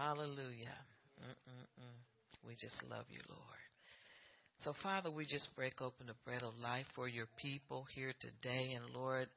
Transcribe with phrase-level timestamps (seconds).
[0.00, 0.80] Hallelujah.
[1.20, 2.48] Mm-mm-mm.
[2.48, 3.60] We just love you, Lord.
[4.60, 8.72] So, Father, we just break open the bread of life for your people here today.
[8.72, 9.28] And, Lord,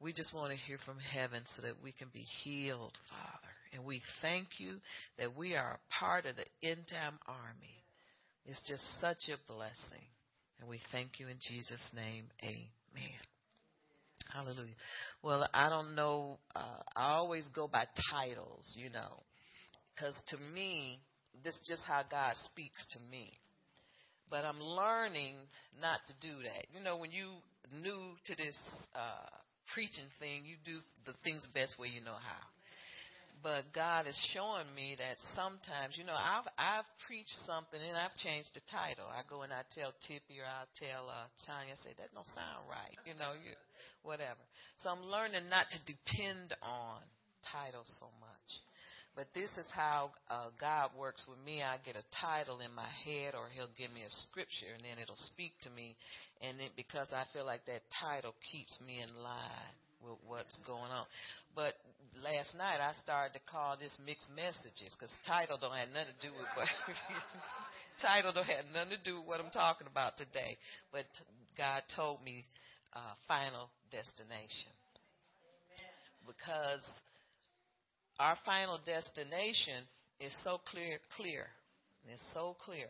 [0.00, 3.52] we just want to hear from heaven so that we can be healed, Father.
[3.74, 4.76] And we thank you
[5.18, 7.84] that we are a part of the end time army.
[8.46, 10.08] It's just such a blessing.
[10.58, 12.24] And we thank you in Jesus' name.
[12.42, 13.20] Amen.
[14.32, 14.74] Hallelujah.
[15.22, 16.38] Well, I don't know.
[16.56, 19.22] Uh, I always go by titles, you know,
[19.98, 21.00] because to me,
[21.42, 23.32] this is just how God speaks to me.
[24.30, 25.34] But I'm learning
[25.80, 26.68] not to do that.
[26.76, 27.32] You know, when you
[27.82, 28.56] new to this
[28.94, 29.26] uh,
[29.74, 32.44] preaching thing, you do the things best way you know how
[33.42, 38.14] but God is showing me that sometimes, you know, I've I've preached something and I've
[38.18, 39.06] changed the title.
[39.06, 42.26] I go and I tell Tippy or I'll tell uh, Tanya, I say that don't
[42.34, 43.54] sound right, you know, you
[44.02, 44.42] whatever.
[44.82, 46.98] So I'm learning not to depend on
[47.46, 48.48] titles so much.
[49.16, 51.62] But this is how uh, God works with me.
[51.62, 55.02] I get a title in my head, or He'll give me a scripture, and then
[55.02, 55.96] it'll speak to me.
[56.40, 60.90] And then because I feel like that title keeps me in line with what's going
[60.90, 61.06] on.
[61.54, 61.74] But
[62.22, 66.22] last night I started to call this mixed messages because title don't have nothing to
[66.22, 66.70] do with what
[68.02, 70.54] title don't have nothing to do with what I'm talking about today.
[70.92, 71.10] But
[71.58, 72.46] God told me
[72.94, 74.70] uh, final destination
[76.26, 76.84] because
[78.18, 79.84] our final destination
[80.20, 80.98] is so clear.
[81.16, 81.46] Clear,
[82.06, 82.88] it's so clear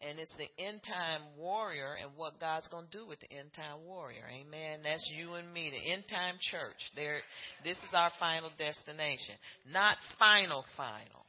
[0.00, 3.52] and it's the end time warrior and what God's going to do with the end
[3.54, 4.24] time warrior.
[4.28, 4.80] Amen.
[4.82, 6.80] That's you and me, the end time church.
[6.96, 7.20] There,
[7.64, 9.36] this is our final destination.
[9.70, 11.26] Not final, final,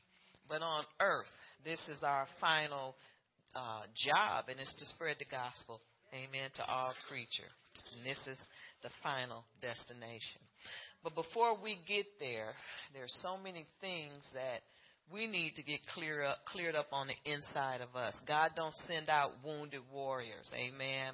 [0.47, 1.31] but on earth,
[1.66, 2.95] this is our final
[3.55, 5.81] uh, job, and it's to spread the gospel.
[6.13, 6.49] Amen.
[6.55, 7.52] To all creatures,
[7.95, 8.39] and this is
[8.83, 10.44] the final destination.
[11.03, 12.53] But before we get there,
[12.94, 14.61] there's so many things that
[15.11, 18.17] we need to get clear up, cleared up on the inside of us.
[18.27, 20.49] God don't send out wounded warriors.
[20.53, 21.13] Amen.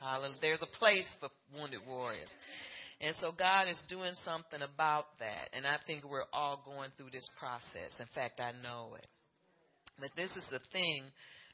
[0.00, 0.38] Hallelujah.
[0.40, 2.28] There's a place for wounded warriors.
[3.00, 5.50] And so God is doing something about that.
[5.52, 7.92] And I think we're all going through this process.
[8.00, 9.06] In fact, I know it.
[10.00, 11.04] But this is the thing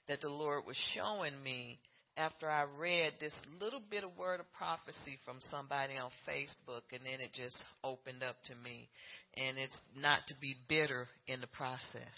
[0.09, 1.79] that the Lord was showing me
[2.17, 7.01] after I read this little bit of word of prophecy from somebody on Facebook, and
[7.05, 8.89] then it just opened up to me.
[9.37, 12.13] And it's not to be bitter in the process.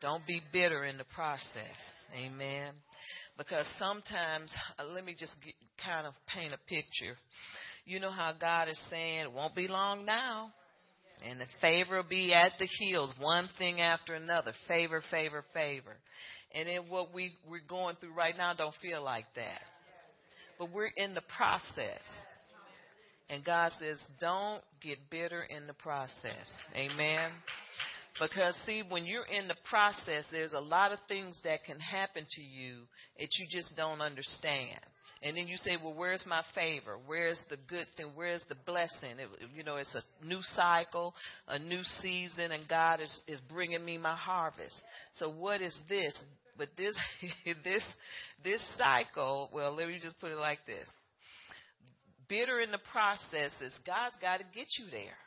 [0.00, 1.76] Don't be bitter in the process.
[2.16, 2.72] Amen.
[3.36, 5.54] Because sometimes, uh, let me just get,
[5.84, 7.16] kind of paint a picture.
[7.84, 10.50] You know how God is saying, it won't be long now.
[11.28, 14.52] And the favor will be at the heels, one thing after another.
[14.68, 15.96] Favor, favor, favor.
[16.54, 19.60] And then what we, we're going through right now don't feel like that.
[20.58, 22.02] But we're in the process.
[23.28, 26.46] And God says, don't get bitter in the process.
[26.76, 27.30] Amen.
[28.20, 32.24] Because see, when you're in the process, there's a lot of things that can happen
[32.30, 32.82] to you
[33.18, 34.78] that you just don't understand.
[35.22, 36.98] And then you say, well, where's my favor?
[37.06, 38.10] Where's the good thing?
[38.14, 39.18] Where's the blessing?
[39.18, 41.14] It, you know, it's a new cycle,
[41.48, 44.80] a new season, and God is, is bringing me my harvest.
[45.18, 46.14] So what is this?
[46.56, 46.96] But this
[47.64, 47.82] this
[48.42, 50.88] this cycle, well, let me just put it like this.
[52.28, 55.18] Bitter in the process is God's got to get you there.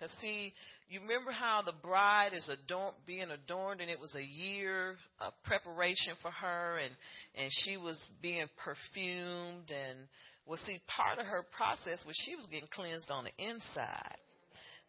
[0.00, 0.52] Cause see,
[0.88, 5.32] you remember how the bride is adorned, being adorned, and it was a year of
[5.44, 6.92] preparation for her, and
[7.36, 9.98] and she was being perfumed, and
[10.46, 14.18] well, see, part of her process was she was getting cleansed on the inside.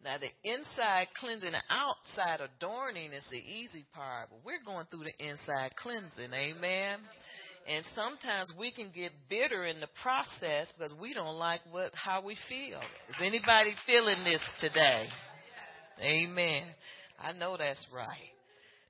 [0.04, 5.04] Now, the inside cleansing, the outside adorning is the easy part, but we're going through
[5.04, 6.32] the inside cleansing.
[6.32, 6.98] Amen.
[7.68, 12.22] And sometimes we can get bitter in the process because we don't like what how
[12.22, 12.78] we feel.
[13.08, 15.08] Is anybody feeling this today?
[16.00, 16.62] Amen.
[17.18, 18.30] I know that's right.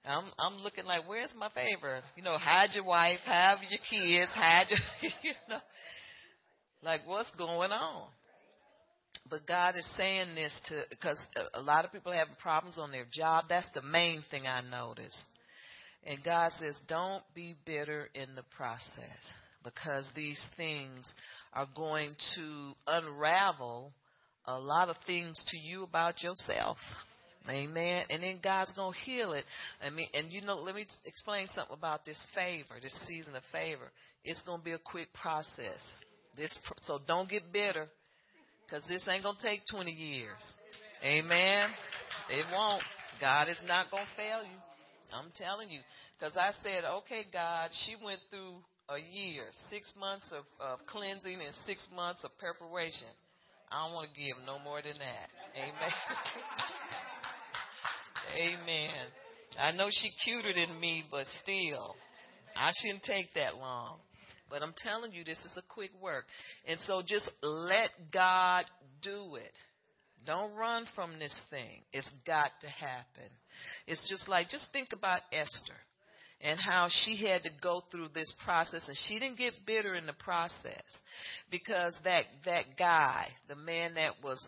[0.04, 2.02] I'm I'm looking like, where's my favor?
[2.16, 4.78] You know, hide your wife, hide your kids, hide your,
[5.22, 5.58] you know,
[6.82, 8.08] like what's going on?
[9.28, 11.18] But God is saying this to because
[11.54, 13.44] a lot of people are having problems on their job.
[13.48, 15.16] That's the main thing I notice.
[16.04, 19.32] And God says, don't be bitter in the process
[19.64, 21.12] because these things
[21.52, 23.92] are going to unravel
[24.44, 26.76] a lot of things to you about yourself.
[27.48, 28.04] Amen.
[28.10, 29.44] And then God's going to heal it.
[29.84, 33.42] I mean, and you know, let me explain something about this favor, this season of
[33.50, 33.90] favor.
[34.24, 35.80] It's going to be a quick process.
[36.36, 37.88] This, so don't get bitter
[38.66, 40.42] because this ain't going to take 20 years.
[41.04, 41.70] Amen.
[42.30, 42.82] It won't.
[43.20, 44.58] God is not going to fail you.
[45.14, 45.80] I'm telling you.
[46.18, 48.58] Because I said, okay, God, she went through
[48.88, 53.10] a year, six months of, of cleansing and six months of preparation.
[53.70, 55.28] I don't want to give no more than that.
[55.54, 55.94] Amen.
[58.62, 59.06] Amen.
[59.58, 61.96] I know she cuter than me, but still,
[62.56, 63.98] I shouldn't take that long.
[64.48, 66.24] But I'm telling you, this is a quick work.
[66.66, 68.64] And so just let God
[69.02, 69.52] do it.
[70.24, 71.82] Don't run from this thing.
[71.92, 73.30] It's got to happen.
[73.86, 75.74] It's just like, just think about Esther
[76.40, 80.06] and how she had to go through this process and she didn't get bitter in
[80.06, 80.82] the process
[81.50, 84.46] because that that guy the man that was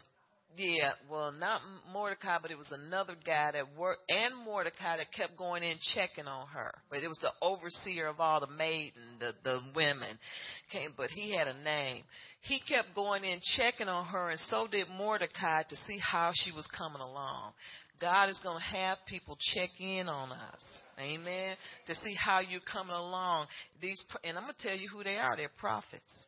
[0.56, 1.60] yeah, well, not
[1.92, 6.26] Mordecai, but it was another guy that worked, and Mordecai that kept going in checking
[6.26, 6.72] on her.
[6.90, 10.18] But it was the overseer of all the maiden, the the women.
[10.72, 12.02] Came, but he had a name.
[12.42, 16.50] He kept going in checking on her, and so did Mordecai to see how she
[16.52, 17.52] was coming along.
[18.00, 20.62] God is going to have people check in on us.
[21.00, 21.56] Amen.
[21.86, 23.46] To see how you're coming along.
[23.80, 25.36] These, and I'm going to tell you who they are.
[25.36, 26.26] They're prophets.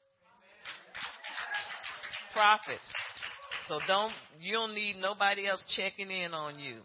[2.32, 2.86] Prophets.
[3.70, 6.78] So don't you don't need nobody else checking in on you.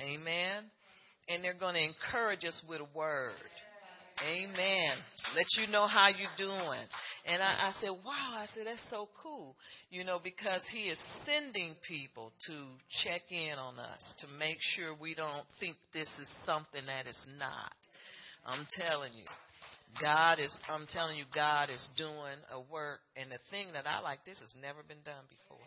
[0.00, 0.64] Amen.
[1.28, 3.34] And they're going to encourage us with a word.
[4.22, 4.96] Amen.
[5.36, 6.80] Let you know how you're doing.
[7.26, 9.54] And I, I said, wow, I said, that's so cool.
[9.90, 12.54] You know, because he is sending people to
[13.04, 17.20] check in on us, to make sure we don't think this is something that is
[17.38, 17.72] not.
[18.46, 19.26] I'm telling you.
[20.00, 23.00] God is, I'm telling you, God is doing a work.
[23.14, 25.60] And the thing that I like, this has never been done before.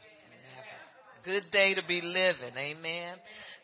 [1.27, 2.55] Good day to be living.
[2.57, 3.17] Amen.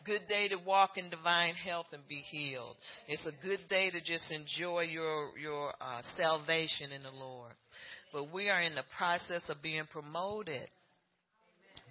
[0.05, 2.75] Good day to walk in divine health and be healed.
[3.07, 7.53] It's a good day to just enjoy your your uh, salvation in the Lord.
[8.11, 10.67] But we are in the process of being promoted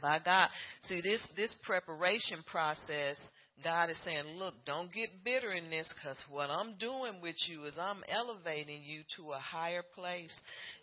[0.03, 0.49] by God.
[0.89, 3.17] See this this preparation process.
[3.65, 7.65] God is saying, look, don't get bitter in this because what I'm doing with you
[7.65, 10.35] is I'm elevating you to a higher place.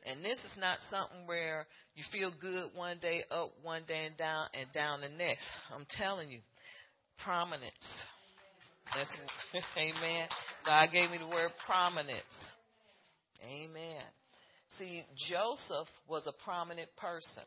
[0.06, 1.68] And this is not something where
[2.00, 5.46] you feel good one day, up one day, and down, and down the next.
[5.76, 6.40] I'm telling you,
[7.22, 7.74] prominence.
[8.96, 9.10] That's
[9.78, 10.30] amen.
[10.66, 12.24] God gave me the word prominence.
[13.44, 14.02] Amen.
[14.78, 17.44] See, Joseph was a prominent person.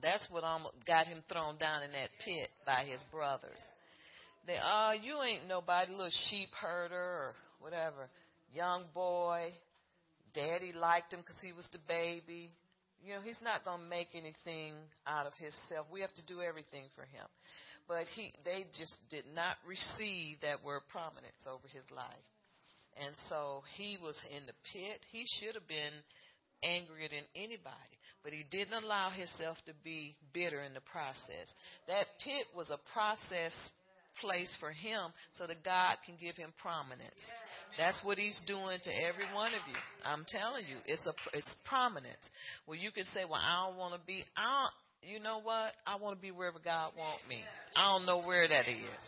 [0.00, 0.44] That's what
[0.86, 3.60] got him thrown down in that pit by his brothers.
[4.46, 8.08] They, oh, you ain't nobody, little sheep herder or whatever.
[8.50, 9.50] Young boy.
[10.32, 12.50] Daddy liked him because he was the baby.
[13.02, 15.90] You know, he's not going to make anything out of himself.
[15.90, 17.26] We have to do everything for him.
[17.90, 22.26] But he, they just did not receive that word prominence over his life.
[22.94, 25.02] And so he was in the pit.
[25.10, 25.98] He should have been
[26.62, 31.50] angrier than anybody, but he didn't allow himself to be bitter in the process.
[31.88, 33.52] That pit was a process
[34.20, 37.18] place for him so that God can give him prominence.
[37.78, 39.76] That's what he's doing to every one of you.
[40.04, 42.22] I'm telling you, it's a it's prominence.
[42.66, 44.24] Well, you can say, "Well, I don't want to be.
[44.36, 44.66] I
[45.02, 45.72] don't, you know what?
[45.86, 47.42] I want to be wherever God wants me.
[47.76, 49.02] I don't know where that is,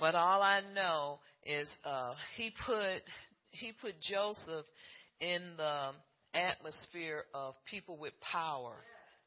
[0.00, 3.02] but all I know is uh, he put
[3.50, 4.66] he put Joseph
[5.20, 5.90] in the
[6.34, 8.74] atmosphere of people with power.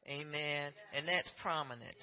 [0.07, 0.71] Amen.
[0.95, 1.97] And that's prominent.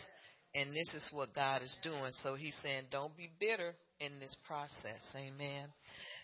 [0.54, 2.12] And this is what God is doing.
[2.22, 5.02] So he's saying, don't be bitter in this process.
[5.14, 5.66] Amen.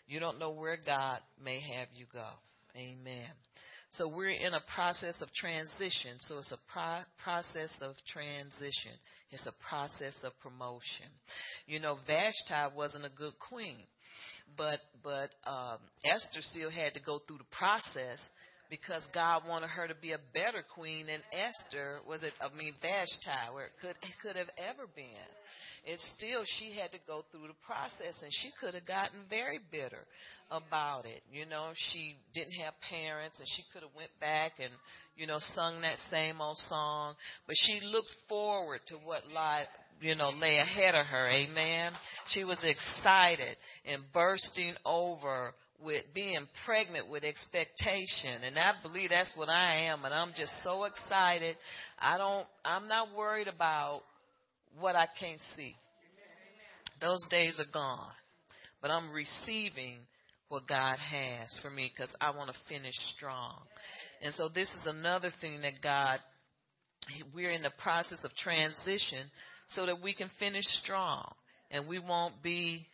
[0.06, 2.28] You don't know where God may have you go.
[2.76, 3.30] Amen.
[3.92, 6.16] So we're in a process of transition.
[6.18, 8.92] So it's a pro- process of transition.
[9.30, 11.06] It's a process of promotion.
[11.66, 13.86] You know, Vashti wasn't a good queen,
[14.56, 18.18] but but um, Esther still had to go through the process
[18.68, 22.74] because God wanted her to be a better queen than Esther was it I mean
[22.82, 25.28] Vashti where it could it could have ever been.
[25.86, 29.60] It's still she had to go through the process and she could have gotten very
[29.70, 30.06] bitter
[30.50, 31.22] about it.
[31.30, 34.70] You know, she didn't have parents and she could have went back and,
[35.16, 37.14] you know, sung that same old song.
[37.46, 39.66] But she looked forward to what lied
[40.00, 41.26] you know, lay ahead of her.
[41.28, 41.92] Amen.
[42.28, 48.42] She was excited and bursting over with being pregnant with expectation.
[48.44, 50.04] And I believe that's what I am.
[50.04, 51.56] And I'm just so excited.
[51.98, 54.02] I don't, I'm not worried about
[54.78, 55.74] what I can't see.
[57.00, 58.10] Those days are gone.
[58.80, 59.98] But I'm receiving
[60.48, 63.56] what God has for me because I want to finish strong.
[64.22, 66.18] And so this is another thing that God,
[67.34, 69.30] we're in the process of transition
[69.68, 71.32] so that we can finish strong
[71.70, 72.86] and we won't be,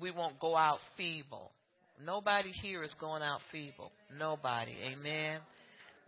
[0.00, 1.52] we won't go out feeble.
[2.04, 3.92] Nobody here is going out feeble.
[4.18, 4.74] Nobody.
[4.92, 5.40] Amen.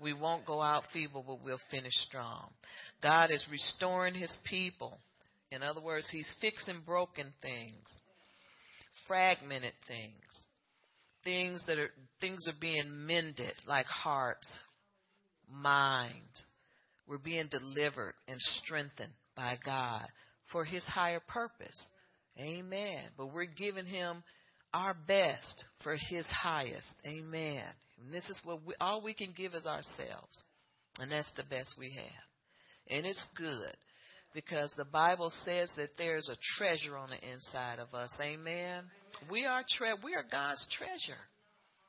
[0.02, 2.50] We won't go out feeble, but we'll finish strong.
[3.02, 4.98] God is restoring his people.
[5.50, 8.00] In other words, he's fixing broken things,
[9.06, 10.12] fragmented things,
[11.24, 14.50] things that are things are being mended like hearts,
[15.50, 16.44] minds.
[17.06, 20.06] We're being delivered and strengthened by God
[20.50, 21.80] for his higher purpose.
[22.38, 23.04] Amen.
[23.16, 24.24] But we're giving him
[24.74, 26.88] our best for his highest.
[27.06, 27.62] Amen.
[28.02, 30.42] And this is what we, all we can give is ourselves.
[30.98, 32.96] And that's the best we have.
[32.96, 33.76] And it's good
[34.36, 38.10] because the Bible says that there's a treasure on the inside of us.
[38.20, 38.84] Amen.
[39.30, 41.18] We are tre- we are God's treasure.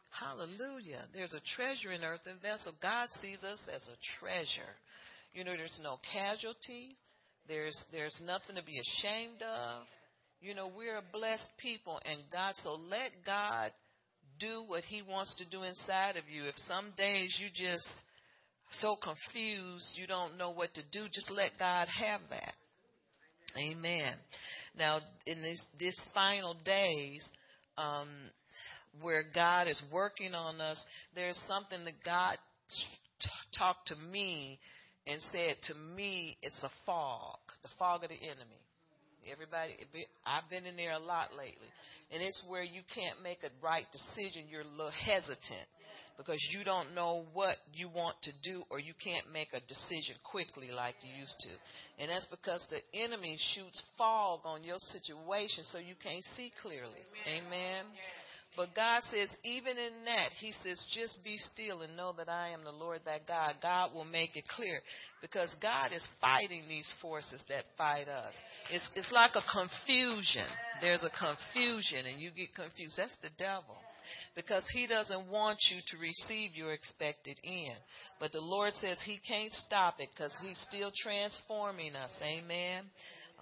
[0.10, 1.06] Hallelujah.
[1.14, 2.72] There's a treasure in earth earthen vessel.
[2.82, 4.72] God sees us as a treasure.
[5.34, 6.96] You know, there's no casualty.
[7.50, 9.84] There's there's nothing to be ashamed of.
[10.40, 13.72] You know, we're a blessed people and God so let God
[14.40, 16.46] do what he wants to do inside of you.
[16.46, 17.88] If some days you just
[18.72, 22.54] so confused, you don't know what to do, just let God have that.
[23.58, 24.14] Amen.
[24.78, 27.28] Now, in this this final days,
[27.78, 28.10] um,
[29.02, 30.80] where God is working on us,
[31.16, 32.38] there's something that God
[32.70, 34.60] t- talked to me
[35.08, 38.62] and said to me, it's a fog, the fog of the enemy.
[39.32, 39.76] Everybody,
[40.26, 41.68] I've been in there a lot lately.
[42.12, 44.48] And it's where you can't make a right decision.
[44.50, 45.68] You're a little hesitant
[46.18, 50.16] because you don't know what you want to do or you can't make a decision
[50.24, 52.02] quickly like you used to.
[52.02, 57.06] And that's because the enemy shoots fog on your situation so you can't see clearly.
[57.28, 57.86] Amen.
[58.56, 62.50] But God says, even in that, He says, just be still and know that I
[62.50, 63.54] am the Lord that God.
[63.62, 64.80] God will make it clear
[65.22, 68.34] because God is fighting these forces that fight us.
[68.72, 70.48] It's, it's like a confusion.
[70.82, 72.98] There's a confusion and you get confused.
[72.98, 73.78] That's the devil
[74.36, 77.78] because he doesn't want you to receive your expected end.
[78.20, 82.12] But the Lord says he can't stop it because he's still transforming us.
[82.22, 82.84] Amen.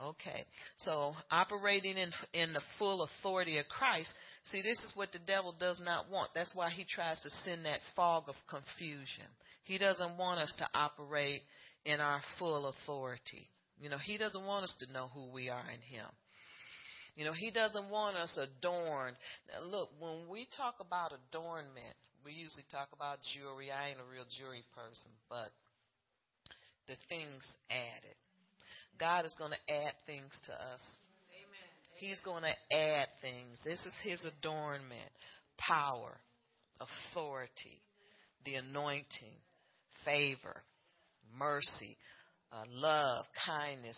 [0.04, 0.46] Okay.
[0.78, 4.12] So operating in in the full authority of Christ
[4.52, 6.30] See, this is what the devil does not want.
[6.36, 9.26] That's why he tries to send that fog of confusion.
[9.64, 11.42] He doesn't want us to operate
[11.84, 13.50] in our full authority.
[13.80, 16.06] You know, he doesn't want us to know who we are in him.
[17.16, 19.16] You know, he doesn't want us adorned.
[19.48, 21.96] Now, look, when we talk about adornment,
[22.26, 23.72] we usually talk about jewelry.
[23.72, 25.52] I ain't a real jewelry person, but
[26.88, 28.16] the things added.
[29.00, 30.82] God is going to add things to us
[31.96, 33.58] He's going to add things.
[33.64, 35.12] This is his adornment
[35.58, 36.18] power,
[36.82, 37.82] authority,
[38.44, 39.40] the anointing,
[40.04, 40.62] favor,
[41.38, 41.98] mercy,
[42.52, 43.96] uh, love, kindness,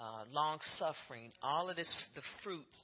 [0.00, 2.76] uh, long suffering, all of this, the fruits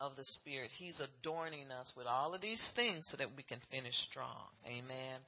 [0.00, 0.70] of the Spirit.
[0.78, 4.46] He's adorning us with all of these things so that we can finish strong.
[4.66, 5.20] Amen.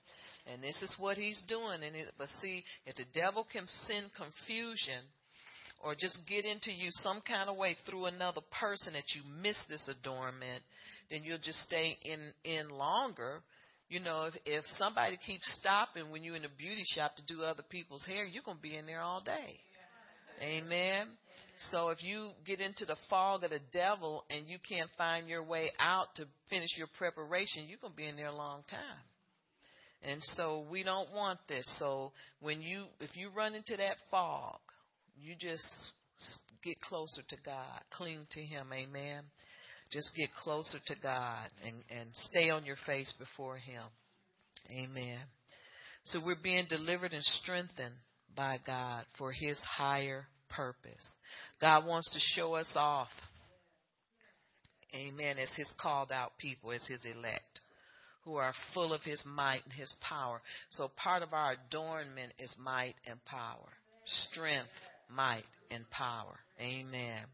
[0.52, 1.82] And this is what he's doing.
[1.82, 5.02] And it, but see, if the devil can send confusion
[5.82, 9.56] or just get into you some kind of way through another person that you miss
[9.68, 10.62] this adornment,
[11.10, 13.40] then you'll just stay in in longer.
[13.88, 17.42] You know, if if somebody keeps stopping when you're in a beauty shop to do
[17.42, 19.58] other people's hair, you're gonna be in there all day.
[20.40, 21.08] Amen.
[21.70, 25.42] So if you get into the fog of the devil and you can't find your
[25.42, 29.04] way out to finish your preparation, you're gonna be in there a long time.
[30.02, 31.70] And so we don't want this.
[31.78, 34.58] So when you if you run into that fog,
[35.20, 35.66] you just
[36.64, 39.24] get closer to God, cling to Him, amen.
[39.92, 43.82] Just get closer to God and, and stay on your face before Him,
[44.70, 45.18] amen.
[46.04, 47.94] So we're being delivered and strengthened
[48.34, 51.06] by God for His higher purpose.
[51.60, 53.08] God wants to show us off,
[54.94, 57.60] amen, as His called out people, as His elect
[58.24, 60.40] who are full of his might and his power.
[60.70, 63.68] So part of our adornment is might and power,
[64.04, 64.68] strength,
[65.08, 66.38] might, and power.
[66.60, 67.24] Amen.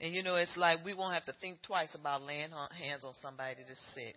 [0.00, 3.12] And you know, it's like we won't have to think twice about laying hands on
[3.22, 4.16] somebody that's sick.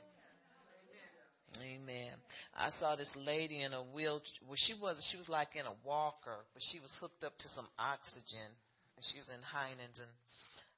[1.58, 2.14] Amen.
[2.56, 4.46] I saw this lady in a wheelchair.
[4.48, 7.48] Well, she was she was like in a walker, but she was hooked up to
[7.56, 8.54] some oxygen,
[9.00, 10.12] and she was in Heinen's, and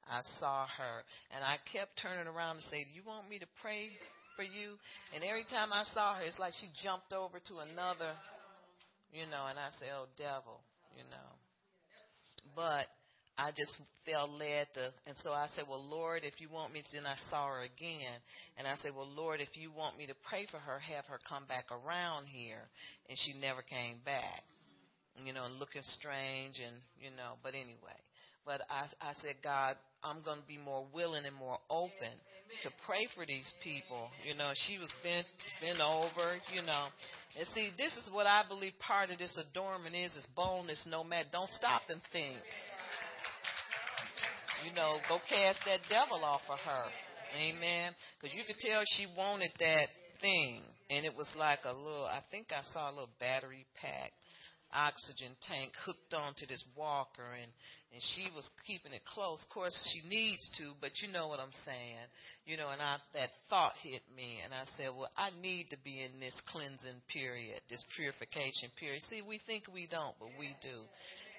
[0.06, 1.02] I saw her,
[1.34, 3.90] and I kept turning around and say, "Do you want me to pray
[4.38, 4.78] for you?"
[5.10, 8.14] And every time I saw her, it's like she jumped over to another,
[9.10, 10.62] you know, and I said, "Oh, devil,"
[10.94, 11.42] you know
[12.54, 12.86] but
[13.38, 13.72] I just
[14.04, 17.16] felt led to, and so I said, Well, Lord, if you want me then I
[17.30, 18.20] saw her again.
[18.58, 21.18] And I said, Well, Lord, if you want me to pray for her, have her
[21.28, 22.68] come back around here.
[23.08, 24.44] And she never came back,
[25.24, 27.96] you know, looking strange and, you know, but anyway.
[28.44, 32.10] But I, I said, God, I'm going to be more willing and more open
[32.62, 34.10] to pray for these people.
[34.26, 35.26] You know, she was bent,
[35.60, 36.90] bent over, you know.
[37.38, 41.02] And see, this is what I believe part of this adornment is, is boldness, no
[41.02, 41.28] matter.
[41.32, 42.36] Don't stop and think.
[44.66, 46.84] You know, go cast that devil off of her.
[47.38, 47.92] Amen.
[48.20, 49.86] Because you could tell she wanted that
[50.20, 50.60] thing.
[50.90, 54.12] And it was like a little, I think I saw a little battery pack
[54.74, 57.52] oxygen tank hooked onto this walker and
[57.92, 59.36] and she was keeping it close.
[59.44, 62.08] Of course, she needs to, but you know what I'm saying,
[62.48, 62.72] you know.
[62.72, 66.16] And I, that thought hit me, and I said, "Well, I need to be in
[66.16, 70.88] this cleansing period, this purification period." See, we think we don't, but we do,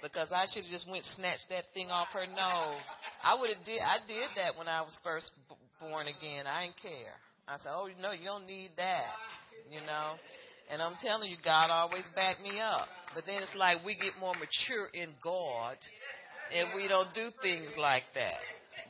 [0.05, 2.85] because I should have just went snatched that thing off her nose.
[3.25, 3.81] I would have did.
[3.81, 6.45] I did that when I was first b- born again.
[6.45, 7.17] I didn't care.
[7.49, 9.09] I said, "Oh, no, you don't need that,"
[9.73, 10.21] you know.
[10.71, 12.87] And I'm telling you, God always backed me up.
[13.13, 15.77] But then it's like we get more mature in God
[16.53, 18.41] and we don't do things like that.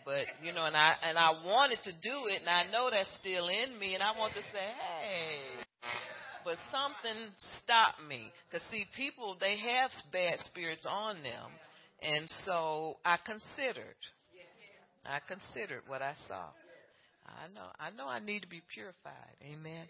[0.05, 3.09] But you know, and I and I wanted to do it, and I know that's
[3.19, 5.39] still in me, and I want to say, hey.
[6.43, 7.31] But something
[7.63, 11.51] stopped me, because see, people they have bad spirits on them,
[12.01, 13.95] and so I considered.
[15.05, 16.47] I considered what I saw.
[17.25, 19.35] I know, I know I need to be purified.
[19.41, 19.85] Amen.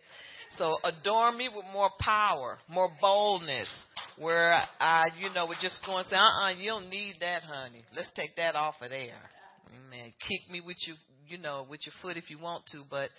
[0.58, 3.70] So adorn me with more power, more boldness,
[4.18, 7.84] where I, you know, would just go and say, uh-uh, you don't need that, honey.
[7.96, 9.30] Let's take that off of there.
[9.70, 10.13] Amen.
[10.28, 10.96] Kick me with your,
[11.28, 13.10] you know, with your foot if you want to, but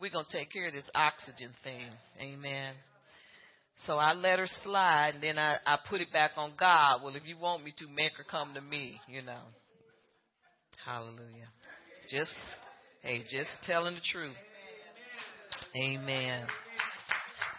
[0.00, 1.88] we're going to take care of this oxygen thing.
[2.20, 2.74] Amen.
[3.86, 7.00] So I let her slide, and then I, I put it back on God.
[7.02, 9.42] Well, if you want me to, make her come to me, you know.
[10.84, 11.48] Hallelujah.
[12.10, 12.34] Just
[13.04, 14.34] Hey, just telling the truth.
[15.76, 16.46] Amen.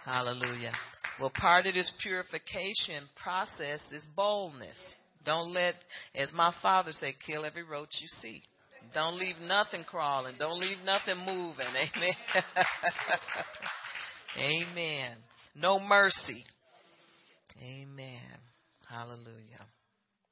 [0.03, 0.71] Hallelujah.
[1.19, 4.75] Well, part of this purification process is boldness.
[5.23, 5.75] Don't let,
[6.15, 8.41] as my father said, kill every roach you see.
[8.95, 10.33] Don't leave nothing crawling.
[10.39, 11.67] Don't leave nothing moving.
[11.95, 12.15] Amen.
[14.39, 15.11] Amen.
[15.55, 16.43] No mercy.
[17.61, 18.19] Amen.
[18.89, 19.67] Hallelujah.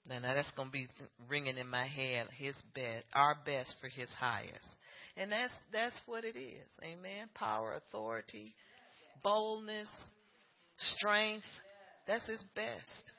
[0.09, 0.87] Now, now that's going to be
[1.29, 2.27] ringing in my head.
[2.35, 4.69] His best, our best for his highest.
[5.15, 6.67] And that's that's what it is.
[6.81, 7.29] Amen.
[7.35, 8.55] Power, authority,
[9.23, 9.89] boldness,
[10.77, 11.45] strength.
[12.07, 13.11] That's his best.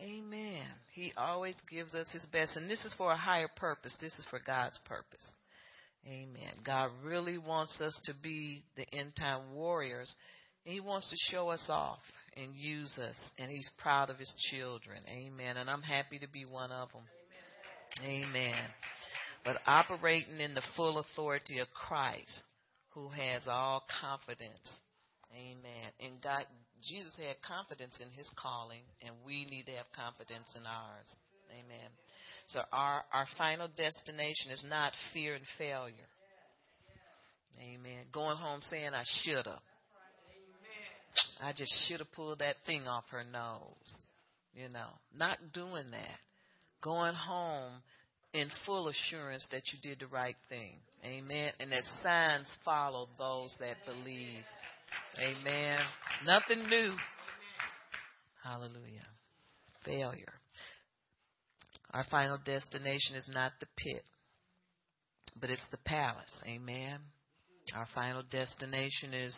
[0.00, 0.64] Amen.
[0.92, 2.56] He always gives us his best.
[2.56, 3.94] And this is for a higher purpose.
[4.00, 5.26] This is for God's purpose.
[6.06, 6.52] Amen.
[6.64, 10.12] God really wants us to be the end time warriors.
[10.64, 11.98] He wants to show us off
[12.36, 13.16] and use us.
[13.38, 15.02] And He's proud of His children.
[15.08, 15.56] Amen.
[15.56, 17.02] And I'm happy to be one of them.
[18.02, 18.54] Amen
[19.48, 22.42] but operating in the full authority of Christ,
[22.90, 24.60] who has all confidence.
[25.32, 25.88] Amen.
[26.00, 26.44] And God,
[26.86, 31.16] Jesus had confidence in his calling, and we need to have confidence in ours.
[31.50, 31.88] Amen.
[32.48, 35.94] So our, our final destination is not fear and failure.
[37.58, 38.04] Amen.
[38.12, 39.64] Going home saying I should have.
[41.40, 43.96] I just should have pulled that thing off her nose.
[44.52, 46.18] You know, not doing that.
[46.82, 47.80] Going home
[48.38, 50.74] in full assurance that you did the right thing.
[51.04, 51.52] Amen.
[51.60, 54.44] And that signs follow those that believe.
[55.18, 55.78] Amen.
[56.26, 56.92] Nothing new.
[58.42, 59.06] Hallelujah.
[59.84, 60.32] Failure.
[61.92, 64.02] Our final destination is not the pit,
[65.40, 66.38] but it's the palace.
[66.46, 66.98] Amen.
[67.74, 69.36] Our final destination is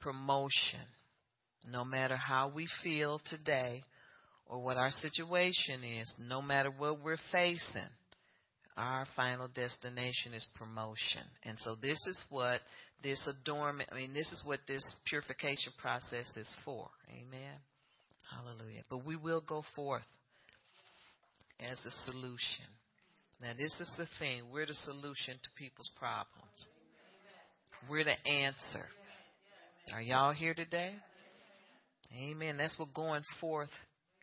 [0.00, 0.86] promotion.
[1.70, 3.82] No matter how we feel today
[4.46, 7.88] or what our situation is, no matter what we're facing,
[8.76, 11.22] our final destination is promotion.
[11.44, 12.60] And so this is what
[13.02, 16.88] this adornment, I mean, this is what this purification process is for.
[17.10, 17.54] Amen.
[18.30, 18.82] Hallelujah.
[18.88, 20.02] But we will go forth
[21.60, 22.66] as a solution.
[23.40, 24.44] Now, this is the thing.
[24.52, 26.66] We're the solution to people's problems.
[27.88, 28.86] We're the answer.
[29.92, 30.94] Are y'all here today?
[32.16, 32.56] Amen.
[32.56, 33.70] That's what going forth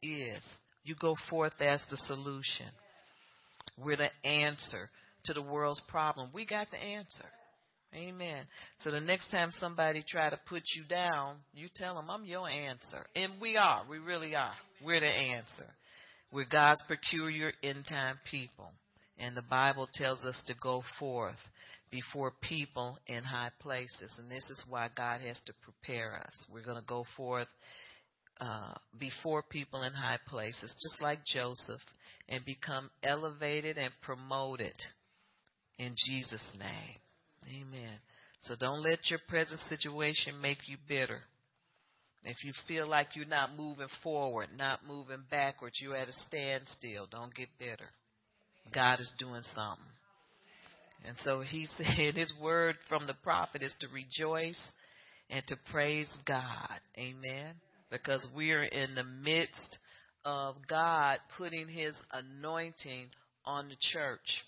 [0.02, 0.44] is.
[0.84, 2.68] You go forth as the solution.
[3.84, 4.89] We're the answer
[5.26, 6.30] to the world's problem.
[6.34, 7.26] We got the answer.
[7.94, 8.46] Amen.
[8.80, 12.48] So the next time somebody try to put you down, you tell them, I'm your
[12.48, 13.06] answer.
[13.15, 13.82] And we are.
[13.89, 14.54] We really are.
[14.84, 15.67] We're the answer.
[16.32, 18.72] We're God's peculiar end time people.
[19.17, 21.36] And the Bible tells us to go forth
[21.91, 24.15] before people in high places.
[24.17, 26.46] And this is why God has to prepare us.
[26.52, 27.50] We're going to go forth
[28.39, 31.82] uh, before people in high places, just like Joseph
[32.30, 34.76] and become elevated and promoted
[35.78, 36.98] in Jesus' name.
[37.48, 37.98] Amen.
[38.42, 41.22] So don't let your present situation make you bitter.
[42.24, 47.08] If you feel like you're not moving forward, not moving backwards, you're at a standstill,
[47.10, 47.90] don't get bitter.
[48.74, 49.86] God is doing something.
[51.06, 54.62] And so he said his word from the prophet is to rejoice
[55.30, 56.80] and to praise God.
[56.98, 57.56] Amen.
[57.90, 59.78] Because we are in the midst
[60.26, 63.08] of God putting his anointing
[63.46, 64.44] on the church,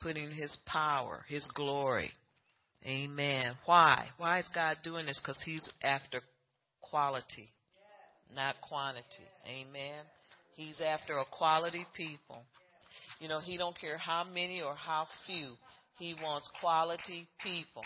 [0.00, 2.10] putting his power, his glory.
[2.86, 3.54] Amen.
[3.64, 4.08] Why?
[4.18, 5.20] Why is God doing this?
[5.22, 6.20] Because he's after
[6.82, 7.50] quality,
[8.34, 9.06] not quantity.
[9.46, 10.04] Amen.
[10.54, 12.42] He's after a quality people.
[13.20, 15.54] You know, he don't care how many or how few.
[15.98, 17.84] He wants quality people.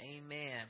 [0.00, 0.64] Amen.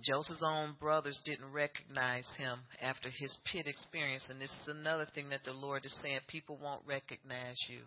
[0.00, 4.26] Joseph's own brothers didn't recognize him after his pit experience.
[4.30, 7.80] And this is another thing that the Lord is saying people won't recognize you.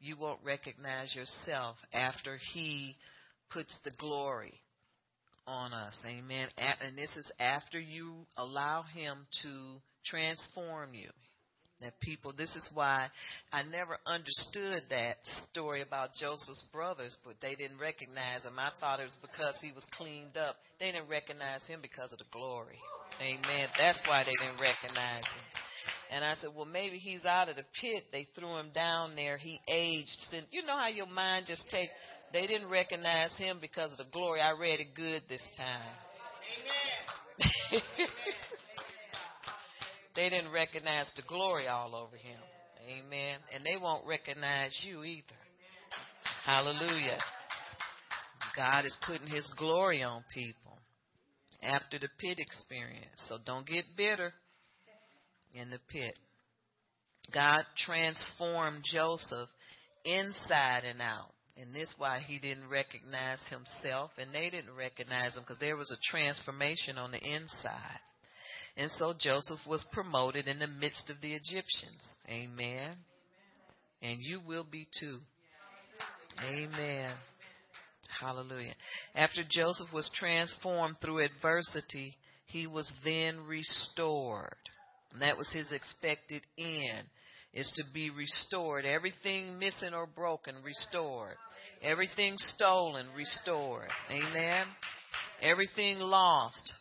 [0.00, 2.96] You won't recognize yourself after he
[3.50, 4.60] puts the glory
[5.46, 5.96] on us.
[6.04, 6.48] Amen.
[6.58, 11.10] And this is after you allow him to transform you.
[11.82, 13.08] That people, this is why
[13.52, 15.16] I never understood that
[15.52, 18.58] story about Joseph's brothers, but they didn't recognize him.
[18.58, 20.56] I thought it was because he was cleaned up.
[20.80, 22.78] They didn't recognize him because of the glory.
[23.20, 23.68] Amen.
[23.76, 25.44] That's why they didn't recognize him.
[26.10, 28.04] And I said, well, maybe he's out of the pit.
[28.10, 29.36] They threw him down there.
[29.36, 30.26] He aged.
[30.50, 31.90] You know how your mind just take.
[32.32, 34.40] They didn't recognize him because of the glory.
[34.40, 35.92] I read it good this time.
[37.42, 37.82] Amen.
[40.16, 42.38] They didn't recognize the glory all over him.
[42.88, 43.38] Amen.
[43.54, 45.22] And they won't recognize you either.
[46.44, 47.18] Hallelujah.
[48.56, 50.78] God is putting his glory on people
[51.62, 53.20] after the pit experience.
[53.28, 54.32] So don't get bitter
[55.52, 56.14] in the pit.
[57.32, 59.48] God transformed Joseph
[60.04, 61.32] inside and out.
[61.58, 65.90] And this why he didn't recognize himself and they didn't recognize him because there was
[65.90, 68.00] a transformation on the inside.
[68.76, 72.02] And so Joseph was promoted in the midst of the Egyptians.
[72.28, 72.96] Amen.
[74.02, 75.18] And you will be too.
[76.44, 77.12] Amen.
[78.20, 78.74] Hallelujah.
[79.14, 84.54] After Joseph was transformed through adversity, he was then restored.
[85.12, 87.06] And that was his expected end,
[87.54, 88.84] is to be restored.
[88.84, 91.36] Everything missing or broken, restored.
[91.82, 93.88] Everything stolen, restored.
[94.10, 94.66] Amen.
[95.42, 96.74] Everything lost,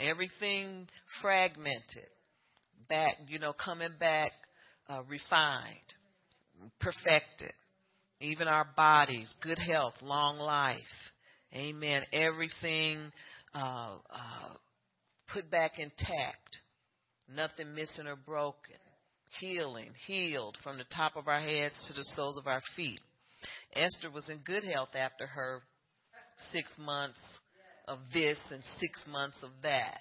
[0.00, 0.88] everything
[1.20, 2.08] fragmented,
[2.88, 4.32] back, you know, coming back
[4.88, 5.76] uh, refined,
[6.80, 7.52] perfected.
[8.20, 10.76] Even our bodies, good health, long life.
[11.54, 12.02] Amen.
[12.12, 13.10] Everything
[13.54, 14.54] uh, uh,
[15.32, 16.58] put back intact.
[17.34, 18.76] Nothing missing or broken.
[19.38, 23.00] Healing, healed from the top of our heads to the soles of our feet.
[23.74, 25.62] Esther was in good health after her
[26.52, 27.18] six months
[27.90, 29.98] of this and six months of that.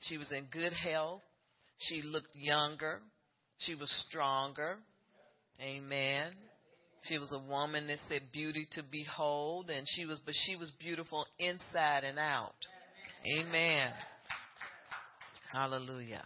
[0.00, 1.20] She was in good health.
[1.78, 3.00] She looked younger.
[3.58, 4.78] She was stronger.
[5.60, 6.32] Amen.
[7.02, 10.72] She was a woman that said beauty to behold and she was but she was
[10.80, 12.54] beautiful inside and out.
[13.38, 13.92] Amen.
[15.52, 16.24] Hallelujah.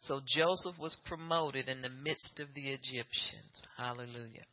[0.00, 3.62] So Joseph was promoted in the midst of the Egyptians.
[3.76, 4.44] Hallelujah.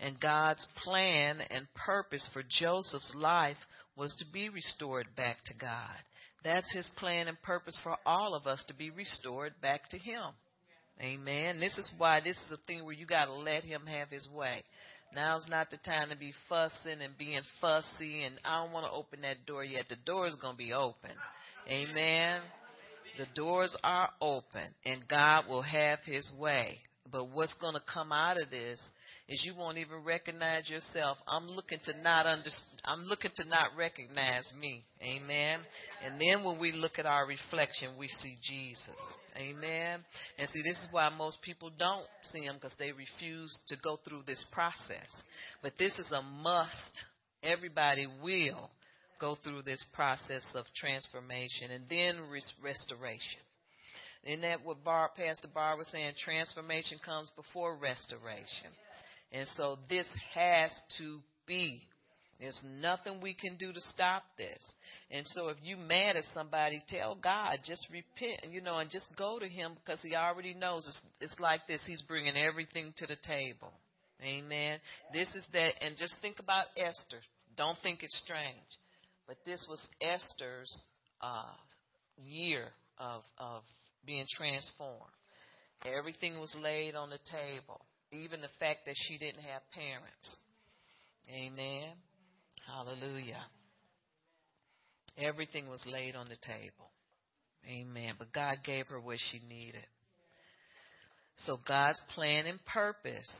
[0.00, 3.56] And God's plan and purpose for Joseph's life
[3.96, 5.96] was to be restored back to God.
[6.42, 10.32] That's his plan and purpose for all of us to be restored back to him.
[11.00, 11.58] Amen.
[11.58, 14.28] This is why this is a thing where you got to let him have his
[14.34, 14.62] way.
[15.14, 18.92] Now's not the time to be fussing and being fussy, and I don't want to
[18.92, 19.88] open that door yet.
[19.88, 21.10] The door is going to be open.
[21.68, 22.40] Amen.
[23.16, 26.78] The doors are open, and God will have his way.
[27.10, 28.82] But what's going to come out of this
[29.28, 31.16] is you won't even recognize yourself.
[31.26, 32.50] I'm looking to not under,
[32.84, 34.84] I'm looking to not recognize me.
[35.02, 35.60] Amen.
[36.04, 39.00] And then when we look at our reflection, we see Jesus.
[39.36, 40.04] Amen.
[40.38, 43.98] And see, this is why most people don't see him because they refuse to go
[44.06, 45.08] through this process.
[45.62, 47.02] But this is a must.
[47.42, 48.70] Everybody will
[49.20, 53.40] go through this process of transformation and then res- restoration.
[54.24, 56.14] Isn't that what Bar, Pastor Barr was saying?
[56.22, 58.72] Transformation comes before restoration.
[59.32, 61.82] And so this has to be.
[62.40, 64.62] There's nothing we can do to stop this.
[65.10, 69.06] And so if you mad at somebody, tell God, just repent, you know, and just
[69.16, 71.80] go to him because he already knows it's, it's like this.
[71.86, 73.72] He's bringing everything to the table.
[74.22, 74.78] Amen.
[75.12, 77.20] This is that, and just think about Esther.
[77.56, 78.78] Don't think it's strange.
[79.26, 80.82] But this was Esther's
[81.20, 81.54] uh,
[82.22, 82.66] year
[82.98, 83.62] of, of
[84.04, 85.00] being transformed.
[85.86, 87.80] Everything was laid on the table
[88.14, 90.36] even the fact that she didn't have parents.
[91.28, 91.90] Amen.
[92.66, 93.44] Hallelujah.
[95.18, 96.90] Everything was laid on the table.
[97.66, 98.14] Amen.
[98.18, 99.86] But God gave her what she needed.
[101.46, 103.30] So God's plan and purpose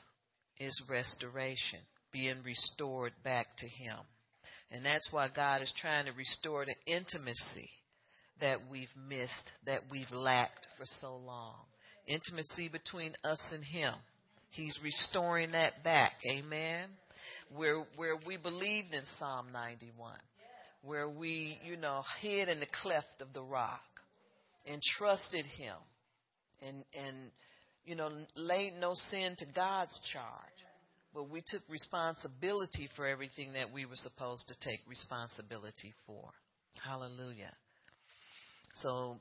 [0.58, 1.80] is restoration,
[2.12, 3.98] being restored back to Him.
[4.70, 7.70] And that's why God is trying to restore the intimacy
[8.40, 11.54] that we've missed, that we've lacked for so long.
[12.06, 13.94] Intimacy between us and Him.
[14.54, 16.12] He's restoring that back.
[16.30, 16.88] Amen.
[17.54, 20.12] Where where we believed in Psalm 91.
[20.82, 23.80] Where we, you know, hid in the cleft of the rock.
[24.66, 25.76] and trusted Him
[26.66, 27.30] and, and,
[27.84, 30.24] you know, laid no sin to God's charge.
[31.14, 36.30] But we took responsibility for everything that we were supposed to take responsibility for.
[36.84, 37.52] Hallelujah.
[38.82, 39.20] So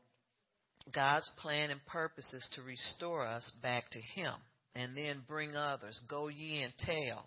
[0.94, 4.34] God's plan and purpose is to restore us back to Him
[4.76, 6.00] and then bring others.
[6.10, 7.26] Go ye and tell.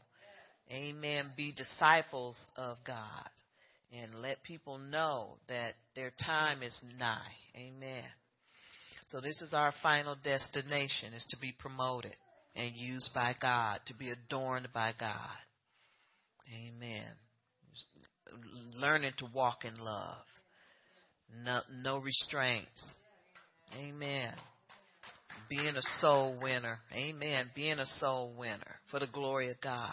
[0.70, 1.30] Amen.
[1.36, 3.28] Be disciples of God
[3.92, 7.32] and let people know that their time is nigh.
[7.56, 8.04] Amen.
[9.06, 12.14] So this is our final destination is to be promoted
[12.56, 15.36] and used by God, to be adorned by God.
[16.52, 17.06] Amen.
[18.74, 20.24] Learning to walk in love.
[21.44, 22.96] No, no restraints.
[23.76, 24.32] Amen.
[25.48, 26.78] Being a soul winner.
[26.92, 27.50] Amen.
[27.54, 29.90] Being a soul winner for the glory of God.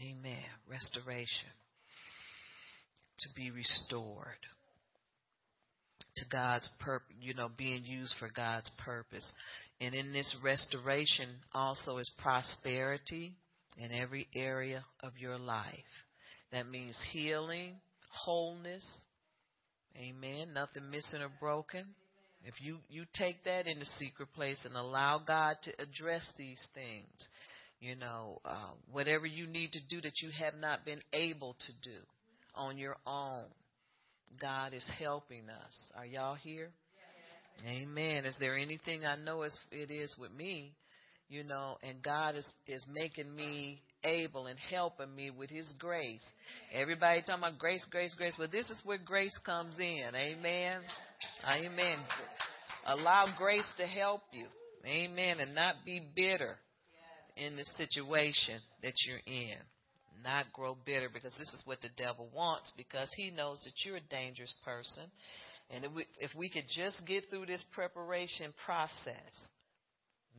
[0.00, 0.44] Amen.
[0.68, 1.50] Restoration.
[3.20, 4.46] To be restored
[6.16, 9.26] to God's purpose, you know, being used for God's purpose.
[9.80, 13.34] And in this restoration also is prosperity
[13.78, 15.74] in every area of your life.
[16.52, 17.74] That means healing,
[18.10, 18.86] wholeness.
[19.96, 20.52] Amen.
[20.54, 21.86] Nothing missing or broken.
[22.46, 26.64] If you, you take that in the secret place and allow God to address these
[26.74, 27.28] things,
[27.80, 31.90] you know, uh, whatever you need to do that you have not been able to
[31.90, 31.98] do
[32.54, 33.44] on your own,
[34.40, 35.92] God is helping us.
[35.96, 36.70] Are y'all here?
[37.66, 38.24] Amen.
[38.24, 40.72] Is there anything I know as it is with me,
[41.28, 46.22] you know, and God is is making me able and helping me with His grace.
[46.72, 48.34] Everybody talking about grace, grace, grace.
[48.38, 50.10] Well, this is where grace comes in.
[50.14, 50.82] Amen.
[51.44, 51.98] Amen.
[52.86, 54.46] Allow grace to help you.
[54.84, 55.40] Amen.
[55.40, 56.56] And not be bitter
[57.36, 59.58] in the situation that you're in
[60.26, 63.96] not grow bitter because this is what the devil wants because he knows that you're
[63.96, 65.04] a dangerous person.
[65.70, 69.32] And if we, if we could just get through this preparation process,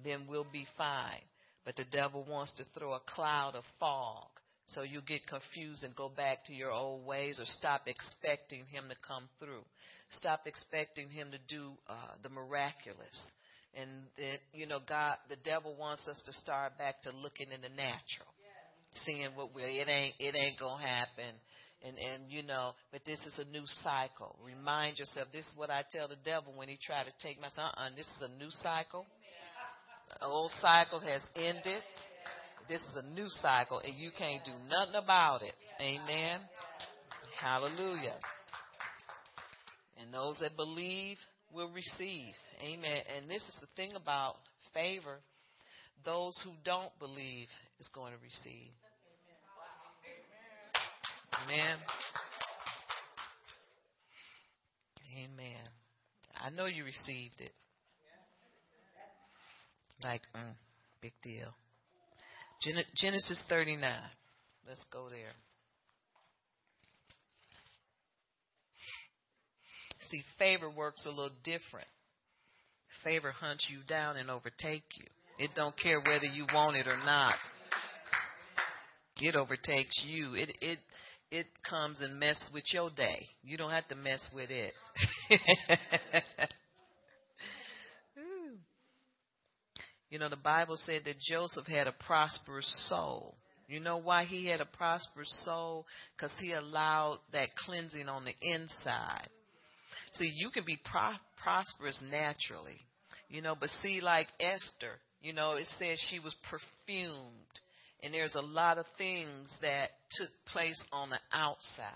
[0.03, 1.21] then we'll be fine.
[1.65, 4.27] But the devil wants to throw a cloud of fog
[4.67, 8.85] so you get confused and go back to your old ways or stop expecting him
[8.89, 9.63] to come through.
[10.09, 13.21] Stop expecting him to do uh, the miraculous.
[13.75, 17.61] And that, you know, God, the devil wants us to start back to looking in
[17.61, 18.27] the natural
[19.05, 21.35] seeing what we it ain't it ain't gonna happen.
[21.83, 24.35] And and you know but this is a new cycle.
[24.43, 27.49] Remind yourself this is what i tell the devil when he try to take my
[27.49, 27.71] son.
[27.77, 29.05] Uh this is a new cycle.
[30.19, 31.83] The old cycle has ended.
[32.67, 35.53] This is a new cycle and you can't do nothing about it.
[35.81, 36.41] Amen.
[37.39, 38.15] Hallelujah
[40.07, 41.17] and those that believe
[41.53, 44.35] will receive amen and this is the thing about
[44.73, 45.17] favor
[46.05, 47.47] those who don't believe
[47.79, 48.71] is going to receive
[51.43, 51.77] Amen.
[55.15, 55.63] Amen.
[56.35, 57.51] I know you received it.
[60.03, 60.53] Like, mm,
[61.01, 61.49] big deal.
[62.95, 63.81] Genesis 39.
[64.67, 65.31] Let's go there.
[70.09, 71.87] See, favor works a little different.
[73.03, 75.05] Favor hunts you down and overtake you.
[75.39, 77.35] It don't care whether you want it or not.
[79.19, 80.35] It overtakes you.
[80.35, 80.79] It it
[81.31, 83.27] it comes and mess with your day.
[83.43, 84.73] You don't have to mess with it.
[90.09, 93.35] you know, the Bible said that Joseph had a prosperous soul.
[93.67, 95.85] You know why he had a prosperous soul?
[96.15, 99.27] Because he allowed that cleansing on the inside.
[100.17, 102.79] See, you can be pro- prosperous naturally,
[103.29, 107.61] you know, but see, like Esther, you know, it says she was perfumed
[108.03, 111.91] and there's a lot of things that took place on the outside.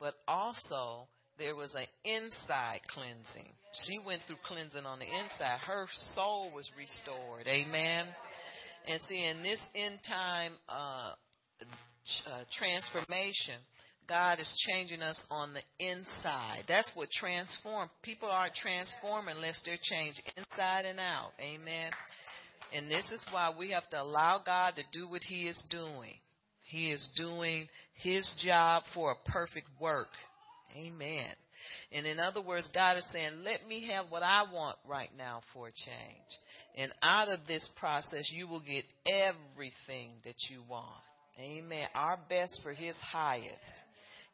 [0.00, 1.06] But also,
[1.38, 3.52] there was an inside cleansing.
[3.84, 5.58] She went through cleansing on the inside.
[5.60, 7.46] Her soul was restored.
[7.46, 8.06] Amen.
[8.86, 11.12] And see, in this end time uh,
[12.26, 13.60] uh, transformation,
[14.08, 16.64] God is changing us on the inside.
[16.66, 17.90] That's what transform.
[18.02, 21.32] People aren't transformed unless they're changed inside and out.
[21.40, 21.90] Amen.
[22.74, 26.14] And this is why we have to allow God to do what He is doing.
[26.64, 30.08] He is doing His job for a perfect work.
[30.76, 31.30] Amen.
[31.92, 35.40] And in other words, God is saying, let me have what I want right now
[35.52, 36.38] for a change.
[36.76, 41.02] And out of this process, you will get everything that you want.
[41.40, 41.86] Amen.
[41.94, 43.82] Our best for His highest.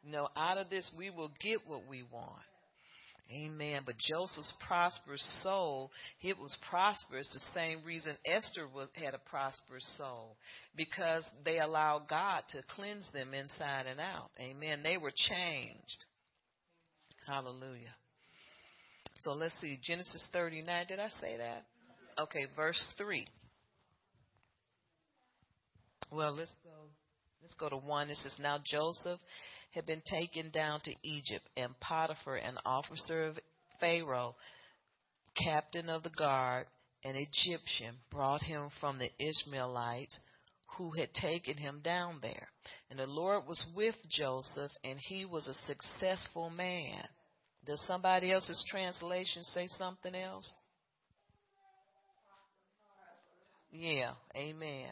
[0.05, 2.43] Know, out of this, we will get what we want.
[3.31, 3.81] Amen.
[3.85, 5.91] But Joseph's prosperous soul,
[6.21, 10.37] it was prosperous the same reason Esther was, had a prosperous soul
[10.75, 14.29] because they allowed God to cleanse them inside and out.
[14.39, 14.81] Amen.
[14.83, 16.05] They were changed.
[17.25, 17.95] Hallelujah.
[19.21, 20.85] So let's see, Genesis 39.
[20.87, 21.65] Did I say that?
[22.19, 23.25] Okay, verse 3.
[26.11, 26.69] Well, let's go.
[27.41, 28.09] Let's go to 1.
[28.09, 29.19] It says, Now Joseph
[29.71, 33.39] had been taken down to Egypt, and Potiphar, an officer of
[33.79, 34.35] Pharaoh,
[35.35, 36.67] captain of the guard,
[37.03, 40.17] an Egyptian, brought him from the Ishmaelites
[40.77, 42.47] who had taken him down there.
[42.89, 47.03] And the Lord was with Joseph, and he was a successful man.
[47.65, 50.51] Does somebody else's translation say something else?
[53.71, 54.91] Yeah, amen.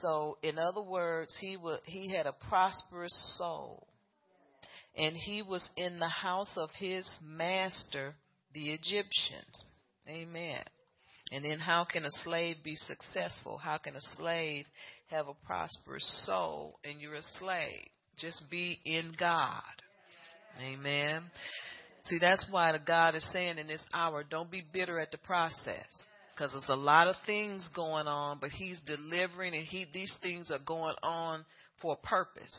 [0.00, 3.86] So, in other words, he was, he had a prosperous soul,
[4.96, 8.14] and he was in the house of his master,
[8.54, 9.64] the Egyptians.
[10.08, 10.62] Amen.
[11.30, 13.58] And then, how can a slave be successful?
[13.58, 14.66] How can a slave
[15.10, 17.88] have a prosperous soul and you're a slave?
[18.16, 19.62] Just be in God.
[20.60, 21.22] Amen.
[22.06, 25.18] See, that's why the God is saying in this hour, don't be bitter at the
[25.18, 25.86] process.
[26.38, 30.52] Because there's a lot of things going on, but He's delivering, and He these things
[30.52, 31.44] are going on
[31.82, 32.54] for a purpose.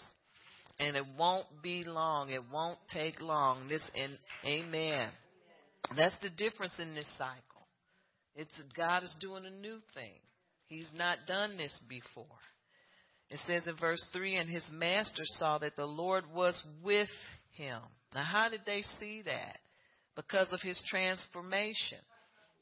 [0.80, 2.30] And it won't be long.
[2.30, 3.70] It won't take long.
[3.70, 5.10] This and Amen.
[5.96, 7.40] That's the difference in this cycle.
[8.36, 10.20] It's God is doing a new thing.
[10.68, 12.26] He's not done this before.
[13.30, 17.10] It says in verse 3 and his master saw that the Lord was with
[17.54, 17.80] him.
[18.14, 19.58] Now, how did they see that?
[20.16, 22.00] Because of his transformation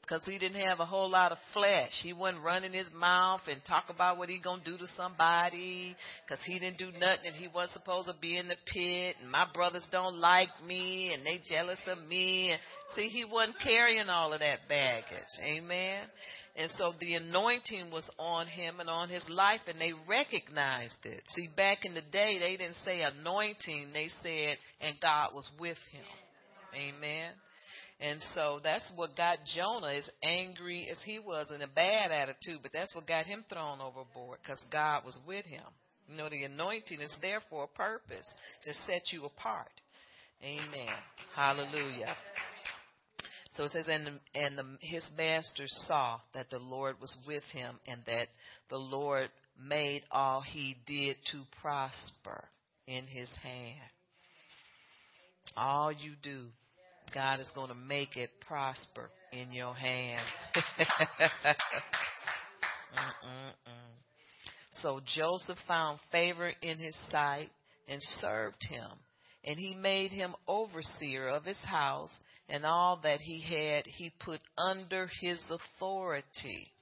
[0.08, 1.90] because he didn't have a whole lot of flesh.
[2.02, 5.94] He wasn't running his mouth and talk about what he gonna do to somebody
[6.24, 9.16] because he didn't do nothing and he wasn't supposed to be in the pit.
[9.20, 12.52] And my brothers don't like me and they jealous of me.
[12.52, 12.60] And
[12.96, 15.28] see, he wasn't carrying all of that baggage.
[15.44, 16.06] Amen.
[16.56, 21.22] And so the anointing was on him and on his life, and they recognized it.
[21.36, 25.78] See, back in the day, they didn't say anointing, they said, and God was with
[25.92, 26.02] him.
[26.74, 27.30] Amen.
[28.00, 32.60] And so that's what got Jonah as angry as he was in a bad attitude,
[32.62, 35.64] but that's what got him thrown overboard because God was with him.
[36.08, 38.26] You know, the anointing is there for a purpose
[38.64, 39.72] to set you apart.
[40.42, 40.94] Amen.
[41.34, 42.14] Hallelujah.
[43.52, 47.80] So it says, and, and the, his master saw that the Lord was with him
[47.88, 48.28] and that
[48.70, 49.30] the Lord
[49.60, 52.44] made all he did to prosper
[52.86, 53.90] in his hand.
[55.56, 56.46] All you do
[57.14, 60.22] God is going to make it prosper in your hand.
[64.70, 67.50] so Joseph found favor in his sight
[67.88, 68.90] and served him.
[69.44, 72.14] And he made him overseer of his house,
[72.48, 76.72] and all that he had he put under his authority.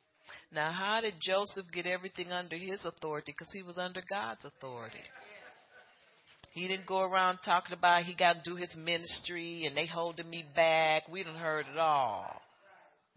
[0.53, 3.33] Now, how did Joseph get everything under his authority?
[3.33, 5.03] Because he was under God's authority.
[6.57, 10.31] He didn't go around talking about he got to do his ministry and they holding
[10.31, 11.03] me back.
[11.07, 12.41] We didn't heard it all.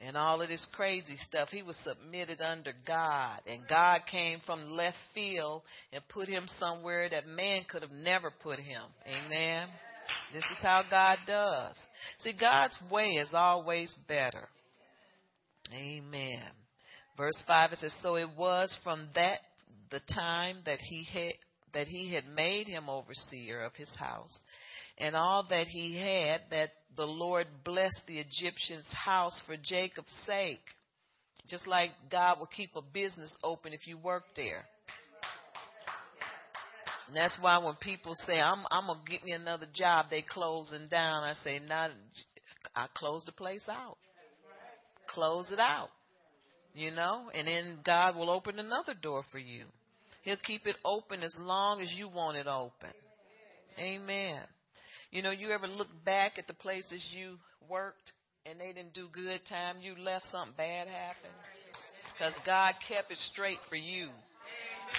[0.02, 1.48] And all of this crazy stuff.
[1.50, 3.40] He was submitted under God.
[3.48, 5.62] And God came from left field
[5.94, 8.82] and put him somewhere that man could have never put him.
[9.08, 9.70] Amen.
[10.34, 11.76] This is how God does.
[12.18, 14.50] See, God's way is always better.
[15.74, 16.44] Amen.
[17.16, 19.40] Verse 5 it says, So it was from that
[19.92, 21.36] the time that he had
[21.74, 24.38] that he had made him overseer of his house,
[24.98, 30.60] and all that he had, that the Lord blessed the Egyptian's house for Jacob's sake.
[31.48, 34.66] Just like God will keep a business open if you work there.
[37.08, 40.22] And that's why when people say, I'm, I'm going to get me another job, they
[40.22, 41.24] closing down.
[41.24, 41.90] I say, not,
[42.76, 43.98] I close the place out.
[45.10, 45.90] Close it out.
[46.76, 49.66] You know, and then God will open another door for you.
[50.22, 52.94] He'll keep it open as long as you want it open.
[53.80, 54.42] Amen.
[55.12, 57.38] You know, you ever look back at the places you
[57.70, 58.12] worked
[58.46, 61.32] and they didn't do good time, you left something bad happen?
[62.14, 64.10] Because God kept it straight for you.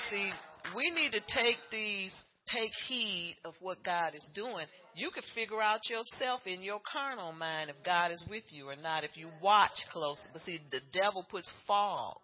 [0.09, 0.31] See,
[0.75, 2.15] we need to take these,
[2.53, 4.67] take heed of what God is doing.
[4.95, 8.77] You can figure out yourself in your carnal mind if God is with you or
[8.77, 10.31] not, if you watch closely.
[10.33, 12.17] But see, the devil puts fog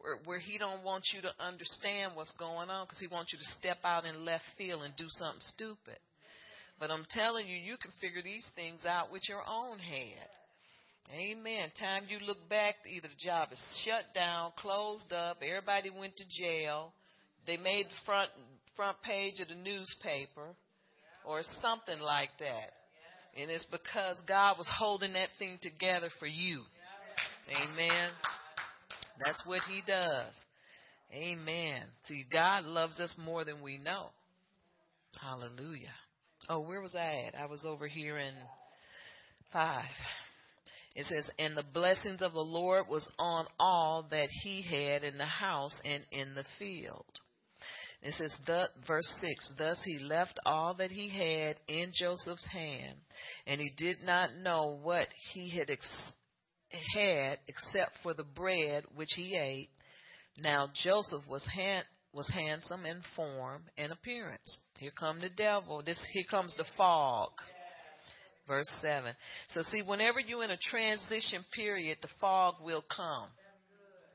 [0.00, 3.38] where, where he don't want you to understand what's going on because he wants you
[3.38, 5.98] to step out in left field and do something stupid.
[6.78, 10.28] But I'm telling you, you can figure these things out with your own head.
[11.12, 11.70] Amen.
[11.78, 16.24] Time you look back, either the job is shut down, closed up, everybody went to
[16.30, 16.92] jail,
[17.46, 18.30] they made the front
[18.80, 20.56] front page of the newspaper,
[21.26, 22.72] or something like that.
[23.38, 26.62] And it's because God was holding that thing together for you.
[27.50, 28.08] Amen.
[29.22, 30.34] That's what He does.
[31.12, 31.82] Amen.
[32.06, 34.06] See, God loves us more than we know.
[35.20, 35.92] Hallelujah.
[36.48, 37.38] Oh, where was I at?
[37.38, 38.32] I was over here in
[39.52, 39.84] five.
[40.96, 45.18] It says, And the blessings of the Lord was on all that he had in
[45.18, 47.04] the house and in the field.
[48.02, 48.34] It says,
[48.86, 52.96] verse 6 Thus he left all that he had in Joseph's hand,
[53.46, 56.12] and he did not know what he had, ex-
[56.94, 59.68] had except for the bread which he ate.
[60.38, 61.84] Now Joseph was, hand-
[62.14, 64.56] was handsome in form and appearance.
[64.78, 65.82] Here come the devil.
[65.84, 67.30] This here comes the fog.
[68.48, 69.12] Verse 7.
[69.50, 73.28] So see, whenever you're in a transition period, the fog will come.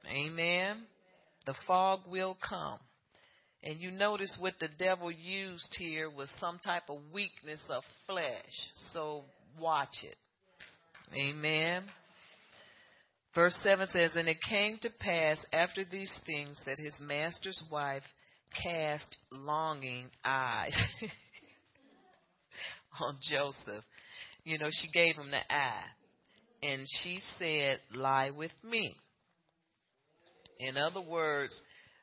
[0.10, 0.84] Amen.
[1.46, 2.80] The fog will come.
[3.66, 8.54] And you notice what the devil used here was some type of weakness of flesh.
[8.94, 9.24] So
[9.60, 10.16] watch it.
[11.16, 11.84] Amen.
[13.34, 18.04] Verse 7 says, And it came to pass after these things that his master's wife
[18.64, 20.78] cast longing eyes
[23.02, 23.84] on Joseph.
[24.44, 25.86] You know, she gave him the eye.
[26.62, 28.96] And she said, Lie with me.
[30.60, 31.60] In other words,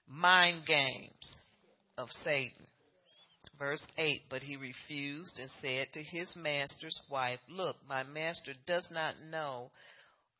[0.08, 1.21] mind games
[1.98, 2.66] of Satan.
[3.58, 8.88] Verse 8 But he refused and said to his master's wife, Look, my master does
[8.90, 9.70] not know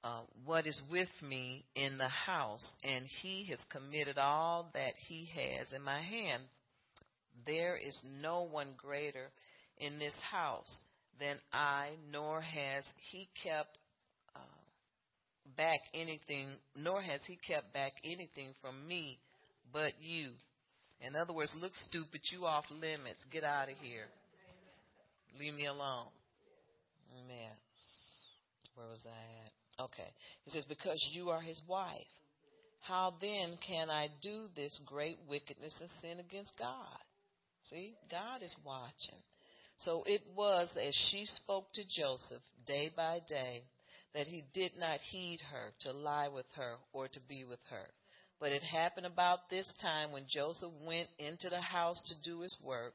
[0.05, 5.29] uh, what is with me in the house, and he has committed all that he
[5.35, 6.43] has in my hand.
[7.47, 9.31] There is no one greater
[9.79, 10.77] in this house
[11.19, 13.79] than I, nor has he kept
[14.35, 14.41] uh,
[15.57, 19.19] back anything, nor has he kept back anything from me
[19.73, 20.33] but you.
[21.07, 24.07] In other words, look stupid, you off limits, get out of here.
[25.39, 26.07] Leave me alone.
[27.19, 27.51] Amen.
[28.75, 29.09] Where was I
[29.47, 29.85] at?
[29.85, 30.09] Okay.
[30.45, 32.07] He says, Because you are his wife.
[32.81, 36.99] How then can I do this great wickedness and sin against God?
[37.71, 39.21] See, God is watching.
[39.79, 43.63] So it was as she spoke to Joseph day by day
[44.15, 47.87] that he did not heed her to lie with her or to be with her.
[48.43, 52.57] But it happened about this time when Joseph went into the house to do his
[52.61, 52.95] work,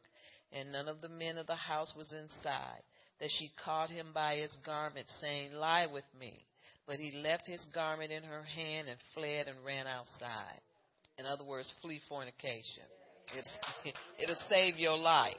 [0.51, 2.81] and none of the men of the house was inside,
[3.21, 6.43] that she caught him by his garment, saying, Lie with me.
[6.85, 10.59] But he left his garment in her hand and fled and ran outside.
[11.17, 12.83] In other words, flee fornication.
[13.33, 13.49] It's,
[14.19, 15.33] it'll save your life.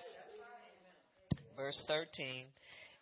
[1.55, 2.47] Verse 13.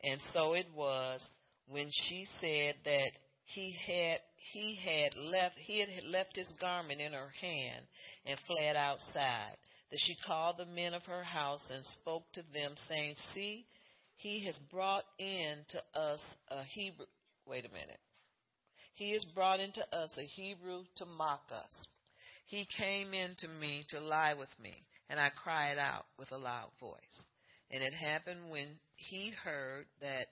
[0.02, 1.24] And so it was
[1.68, 3.10] when she said that
[3.44, 4.18] he had
[4.52, 7.84] he had left he had left his garment in her hand
[8.24, 9.56] and fled outside
[9.90, 13.66] that she called the men of her house and spoke to them saying see
[14.16, 17.06] he has brought in to us a hebrew
[17.46, 18.00] wait a minute
[18.96, 21.86] he has brought into us a Hebrew to mock us.
[22.46, 26.38] He came in to me to lie with me, and I cried out with a
[26.38, 27.26] loud voice.
[27.70, 30.28] And it happened when he heard that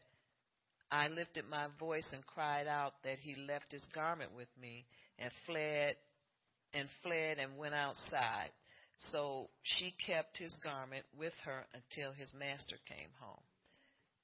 [0.95, 4.87] I lifted my voice and cried out that he left his garment with me
[5.19, 5.97] and fled
[6.73, 8.51] and fled and went outside.
[9.11, 13.43] So she kept his garment with her until his master came home.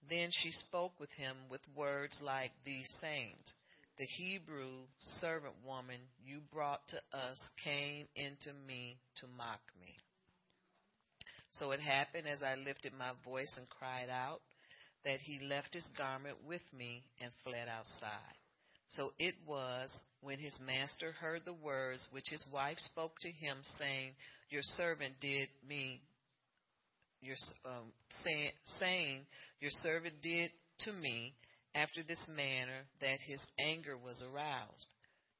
[0.08, 3.52] Then she spoke with him with words like these sayings
[3.98, 4.86] the Hebrew
[5.20, 9.94] servant woman you brought to us came into me to mock me.
[11.58, 14.40] So it happened as I lifted my voice and cried out
[15.04, 18.36] that he left his garment with me and fled outside.
[18.88, 19.90] So it was
[20.20, 24.12] when his master heard the words which his wife spoke to him, saying,
[24.50, 26.02] Your servant did me,
[27.20, 27.92] your, um,
[28.24, 29.26] say, saying,
[29.60, 31.34] Your servant did to me
[31.74, 34.86] after this manner that his anger was aroused.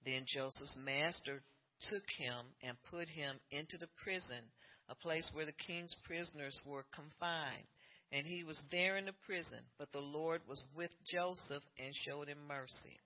[0.04, 1.42] Then Joseph's master
[1.82, 4.44] took him and put him into the prison,
[4.88, 7.66] a place where the king's prisoners were confined.
[8.12, 12.28] And he was there in the prison, but the Lord was with Joseph and showed
[12.28, 12.98] him mercy.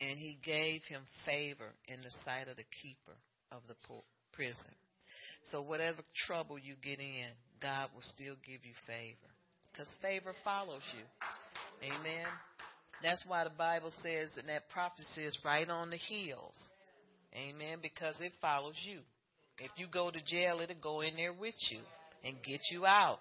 [0.00, 3.16] And he gave him favor in the sight of the keeper
[3.52, 3.74] of the
[4.32, 4.74] prison.
[5.44, 7.30] So, whatever trouble you get in,
[7.62, 9.30] God will still give you favor.
[9.72, 11.04] Because favor follows you.
[11.88, 12.26] Amen.
[13.02, 16.54] That's why the Bible says and that prophecy is right on the heels.
[17.34, 17.78] Amen.
[17.80, 19.00] Because it follows you.
[19.58, 21.80] If you go to jail, it'll go in there with you
[22.24, 23.18] and get you out.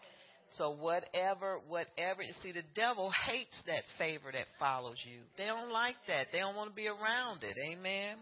[0.51, 5.19] So whatever, whatever, you see, the devil hates that favor that follows you.
[5.37, 6.27] They don't like that.
[6.31, 7.55] They don't want to be around it.
[7.71, 8.17] Amen.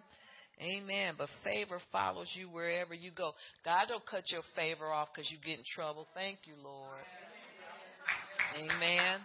[0.62, 1.16] Amen.
[1.18, 3.34] But favor follows you wherever you go.
[3.64, 6.08] God don't cut your favor off because you get in trouble.
[6.14, 7.04] Thank you, Lord.
[8.58, 9.20] Amen.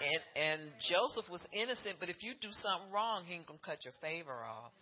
[0.00, 0.60] And and
[0.90, 4.44] Joseph was innocent, but if you do something wrong, he ain't gonna cut your favor
[4.44, 4.72] off.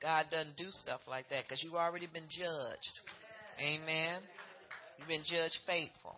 [0.00, 2.94] God doesn't do stuff like that because you've already been judged.
[3.60, 4.20] Amen.
[4.98, 6.16] You've been judged faithful.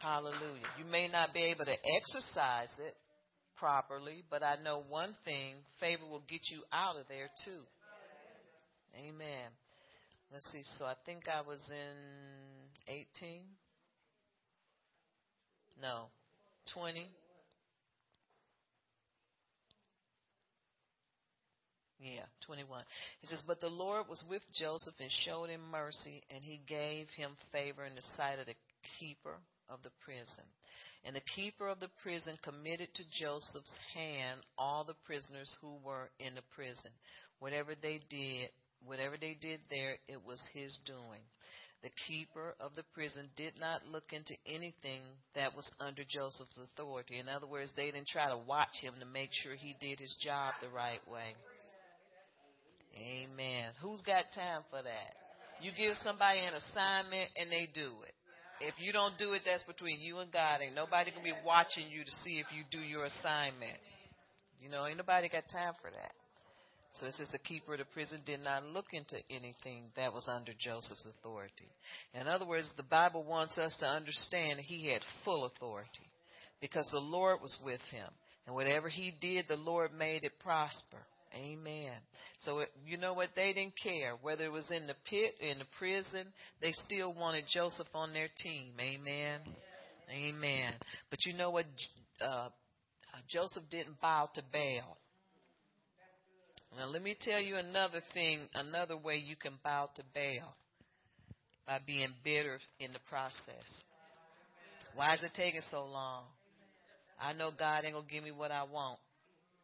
[0.00, 0.66] Hallelujah.
[0.78, 2.94] You may not be able to exercise it.
[3.58, 7.62] properly, but I know one thing favor will get you out of there too.
[8.96, 9.50] Amen.
[10.32, 10.62] Let's see.
[10.78, 13.40] So I think I was in 18.
[15.82, 16.06] No,
[16.74, 17.06] 20.
[22.00, 22.84] Yeah, 21.
[23.20, 27.08] He says, But the Lord was with Joseph and showed him mercy, and he gave
[27.16, 28.54] him favor in the sight of the
[28.98, 29.36] keeper
[29.68, 30.44] of the prison.
[31.04, 36.10] And the keeper of the prison committed to Joseph's hand all the prisoners who were
[36.18, 36.90] in the prison.
[37.38, 38.50] Whatever they did,
[38.84, 41.22] whatever they did there, it was his doing.
[41.82, 45.02] The keeper of the prison did not look into anything
[45.36, 47.18] that was under Joseph's authority.
[47.18, 50.16] In other words, they didn't try to watch him to make sure he did his
[50.20, 51.38] job the right way.
[52.98, 53.70] Amen.
[53.80, 55.14] Who's got time for that?
[55.62, 58.14] You give somebody an assignment and they do it.
[58.60, 60.60] If you don't do it, that's between you and God.
[60.62, 63.78] Ain't nobody gonna be watching you to see if you do your assignment.
[64.60, 66.12] You know, ain't nobody got time for that.
[66.94, 70.28] So it says the keeper of the prison did not look into anything that was
[70.28, 71.70] under Joseph's authority.
[72.14, 76.10] In other words, the Bible wants us to understand he had full authority
[76.60, 78.08] because the Lord was with him.
[78.46, 80.98] And whatever he did, the Lord made it prosper.
[81.34, 81.92] Amen.
[82.40, 83.30] So you know what?
[83.36, 86.32] They didn't care whether it was in the pit, or in the prison.
[86.60, 88.72] They still wanted Joseph on their team.
[88.80, 89.40] Amen.
[90.10, 90.72] Amen.
[91.10, 91.66] But you know what?
[92.20, 92.48] Uh,
[93.28, 94.96] Joseph didn't bow to Baal.
[96.76, 100.54] Now let me tell you another thing, another way you can bow to Baal
[101.66, 103.82] by being bitter in the process.
[104.94, 106.24] Why is it taking so long?
[107.20, 108.98] I know God ain't gonna give me what I want.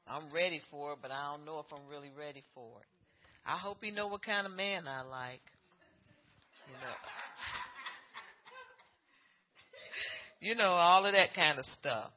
[0.06, 2.86] I'm ready for it, but I don't know if I'm really ready for it.
[3.46, 5.40] I hope he know what kind of man I like.
[6.66, 6.94] You know.
[10.40, 12.10] you know, all of that kind of stuff.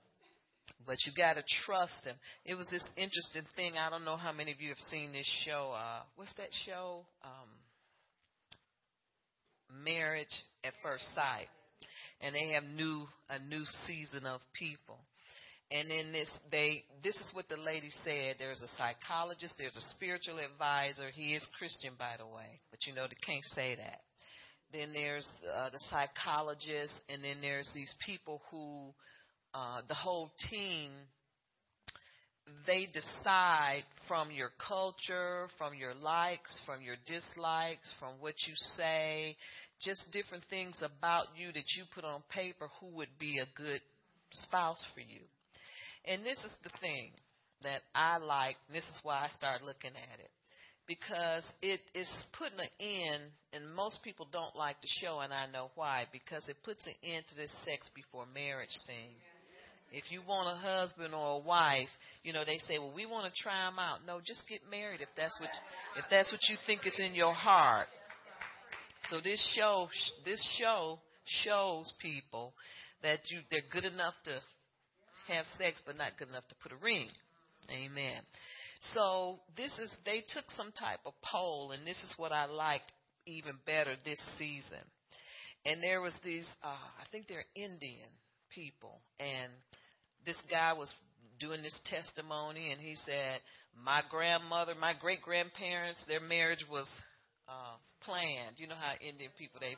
[0.86, 2.16] But you got to trust him.
[2.46, 3.74] It was this interesting thing.
[3.78, 5.74] I don't know how many of you have seen this show.
[5.76, 7.06] Uh, what's that show?
[7.24, 7.50] Um,
[9.84, 10.34] Marriage
[10.64, 11.48] at First Sight.
[12.22, 14.98] And they have new a new season of people.
[15.70, 18.38] And then this, they this is what the lady said.
[18.40, 21.10] There's a psychologist, there's a spiritual advisor.
[21.14, 24.00] He is Christian, by the way, but you know they can't say that.
[24.72, 28.94] Then there's uh, the psychologist, and then there's these people who,
[29.54, 30.92] uh, the whole team.
[32.66, 39.36] They decide from your culture, from your likes, from your dislikes, from what you say,
[39.82, 43.82] just different things about you that you put on paper who would be a good
[44.32, 45.22] spouse for you.
[46.08, 47.12] And this is the thing
[47.64, 48.56] that I like.
[48.72, 50.32] This is why I started looking at it.
[50.88, 52.08] Because it is
[52.40, 56.06] putting an end, and most people don't like the show, and I know why.
[56.14, 59.12] Because it puts an end to this sex before marriage thing.
[59.92, 61.90] If you want a husband or a wife,
[62.24, 65.02] you know they say, "Well, we want to try them out." No, just get married
[65.02, 65.50] if that's what
[65.96, 67.88] if that's what you think is in your heart.
[69.10, 69.90] So this show,
[70.26, 72.54] this show shows people
[73.02, 74.42] that you they're good enough to
[75.28, 77.08] have sex but not good enough to put a ring.
[77.70, 78.22] Amen.
[78.94, 82.92] So this is they took some type of poll and this is what I liked
[83.26, 84.84] even better this season.
[85.66, 88.10] And there was these uh I think they're Indian
[88.54, 89.52] people and
[90.26, 90.94] this guy was
[91.40, 93.40] doing this testimony and he said
[93.84, 96.88] my grandmother, my great grandparents, their marriage was
[97.50, 98.58] uh planned.
[98.58, 99.76] You know how Indian people they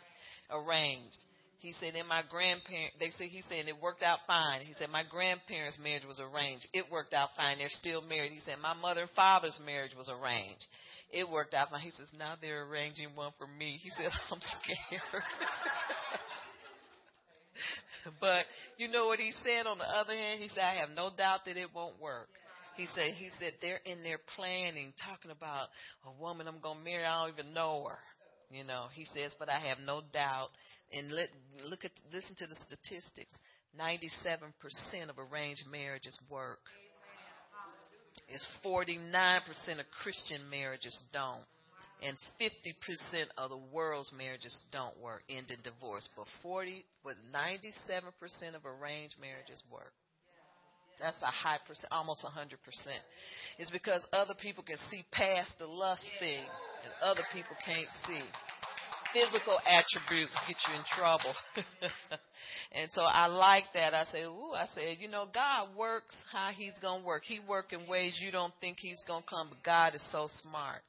[0.51, 1.17] arranged.
[1.59, 4.61] He said, in my grandparents, they said, he said, it worked out fine.
[4.61, 6.65] He said, my grandparents' marriage was arranged.
[6.73, 7.57] It worked out fine.
[7.57, 8.31] They're still married.
[8.31, 10.65] He said, my mother and father's marriage was arranged.
[11.11, 11.81] It worked out fine.
[11.81, 13.77] He says, now they're arranging one for me.
[13.81, 15.23] He said, I'm scared.
[18.21, 18.45] but
[18.77, 20.39] you know what he said on the other hand?
[20.39, 22.29] He said, I have no doubt that it won't work.
[22.77, 25.67] He said, he said, they're in there planning, talking about
[26.07, 27.03] a woman I'm going to marry.
[27.03, 27.99] I don't even know her.
[28.49, 30.49] You know, he says, but I have no doubt
[30.91, 31.29] and let,
[31.65, 33.35] look at listen to the statistics.
[33.79, 36.59] 97% of arranged marriages work.
[38.27, 39.39] It's 49%
[39.79, 41.45] of Christian marriages don't.
[42.01, 46.07] And 50% of the world's marriages don't work, end in divorce.
[46.15, 49.91] But 40, but 97% of arranged marriages work.
[50.99, 52.55] That's a high percent, almost 100%.
[53.57, 56.43] It's because other people can see past the lust thing,
[56.83, 58.23] and other people can't see
[59.13, 61.33] physical attributes get you in trouble.
[62.71, 63.93] and so I like that.
[63.93, 67.23] I say, ooh, I said, you know, God works how he's going to work.
[67.25, 70.27] He work in ways you don't think he's going to come, but God is so
[70.41, 70.81] smart.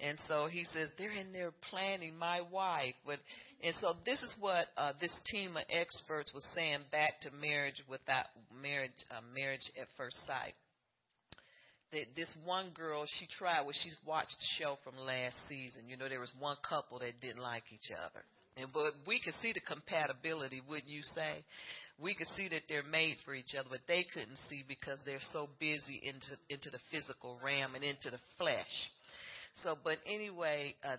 [0.00, 2.94] And so he says they're in there planning my wife.
[3.04, 3.18] But
[3.62, 7.82] and so this is what uh, this team of experts was saying back to marriage
[7.90, 8.26] without
[8.62, 10.54] marriage, uh, marriage at first sight.
[11.92, 13.62] That this one girl, she tried.
[13.62, 15.88] Well, she's watched the show from last season.
[15.88, 18.22] You know, there was one couple that didn't like each other,
[18.56, 21.42] and but we could see the compatibility, wouldn't you say?
[21.98, 25.24] We could see that they're made for each other, but they couldn't see because they're
[25.32, 28.72] so busy into into the physical realm and into the flesh.
[29.62, 30.96] So, but anyway, uh,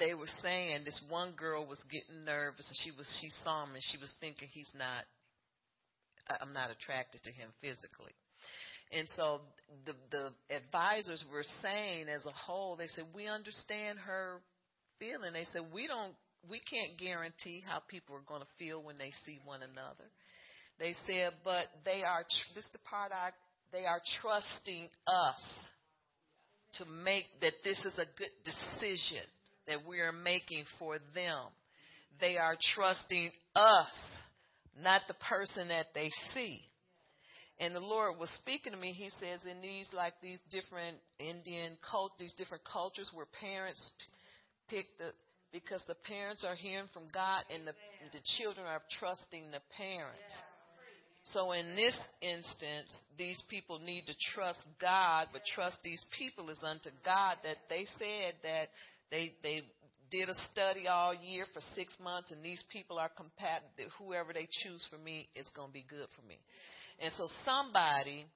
[0.00, 3.74] they were saying this one girl was getting nervous and she was she saw him
[3.74, 5.04] and she was thinking he's not
[6.40, 8.16] I'm not attracted to him physically.
[8.92, 9.40] And so
[9.86, 14.40] the the advisors were saying as a whole, they said we understand her
[14.98, 15.32] feeling.
[15.32, 16.14] They said we don't
[16.48, 20.08] we can't guarantee how people are going to feel when they see one another.
[20.78, 22.24] They said, but they are
[22.54, 23.30] this is the part I
[23.72, 25.42] they are trusting us
[26.78, 29.22] to make that this is a good decision
[29.66, 31.46] that we are making for them.
[32.20, 33.92] They are trusting us,
[34.80, 36.62] not the person that they see.
[37.60, 38.92] And the Lord was speaking to me.
[38.92, 43.90] He says, in these like these different Indian cult, these different cultures where parents
[44.68, 45.12] pick the
[45.52, 47.74] because the parents are hearing from God and the
[48.12, 50.32] the children are trusting the parents.
[51.34, 52.88] So in this instance,
[53.18, 57.84] these people need to trust God, but trust these people is unto God that they
[57.98, 58.72] said that
[59.10, 59.60] they they
[60.10, 63.68] did a study all year for six months, and these people are compatible.
[63.98, 66.38] Whoever they choose for me is going to be good for me.
[67.00, 68.26] And so somebody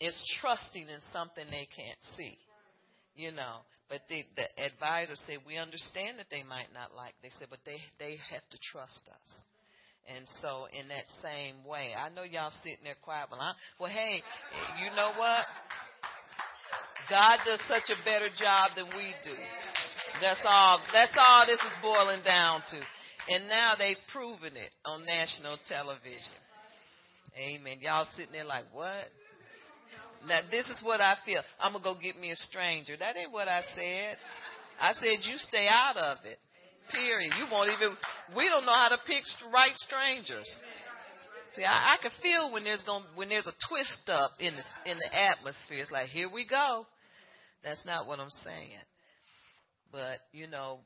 [0.00, 2.38] is trusting in something they can't see,
[3.14, 3.62] you know.
[3.88, 7.14] But the, the advisor said, we understand that they might not like.
[7.22, 9.28] They said, but they they have to trust us.
[10.08, 13.90] And so, in that same way, I know y'all sitting there quiet, but I, well,
[13.90, 14.22] hey,
[14.82, 15.46] you know what?
[17.08, 19.36] God does such a better job than we do.
[20.20, 20.80] That's all.
[20.92, 22.80] That's all this is boiling down to.
[23.28, 26.40] And now they've proven it on national television.
[27.36, 27.78] Amen.
[27.80, 29.08] Y'all sitting there like, what?
[30.26, 31.42] Now this is what I feel.
[31.60, 32.96] I'm gonna go get me a stranger.
[32.96, 34.16] That ain't what I said.
[34.80, 36.38] I said you stay out of it.
[36.92, 37.32] Period.
[37.38, 37.96] You won't even.
[38.36, 40.46] We don't know how to pick right strangers.
[41.56, 44.90] See, I, I can feel when there's going when there's a twist up in the
[44.90, 45.80] in the atmosphere.
[45.80, 46.86] It's like here we go.
[47.64, 48.82] That's not what I'm saying.
[49.90, 50.80] But you know,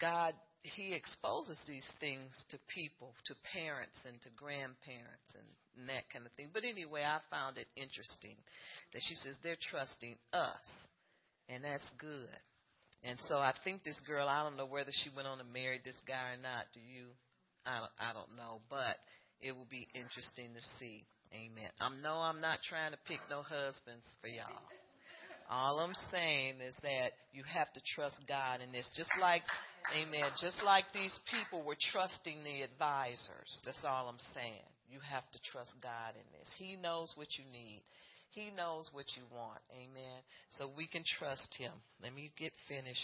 [0.00, 5.46] God He exposes these things to people, to parents, and to grandparents, and,
[5.78, 6.50] and that kind of thing.
[6.52, 8.36] But anyway, I found it interesting
[8.92, 10.66] that she says they're trusting us,
[11.48, 12.38] and that's good.
[13.04, 15.80] And so I think this girl, I don't know whether she went on to marry
[15.84, 16.66] this guy or not.
[16.72, 17.12] Do you?
[17.66, 18.96] I don't, I don't know, but
[19.40, 21.04] it will be interesting to see.
[21.32, 21.68] Amen.
[21.80, 24.62] I know I'm not trying to pick no husbands for y'all.
[25.50, 28.88] All I'm saying is that you have to trust God in this.
[28.96, 29.42] Just like,
[29.92, 33.50] amen, just like these people were trusting the advisors.
[33.64, 34.73] That's all I'm saying.
[34.94, 36.46] You have to trust God in this.
[36.54, 37.82] He knows what you need.
[38.30, 39.58] He knows what you want.
[39.74, 40.22] Amen.
[40.54, 41.72] So we can trust Him.
[42.00, 43.02] Let me get finished.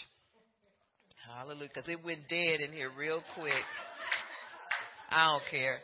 [1.27, 1.67] Hallelujah.
[1.67, 3.67] Because it went dead in here real quick.
[5.09, 5.79] I don't care.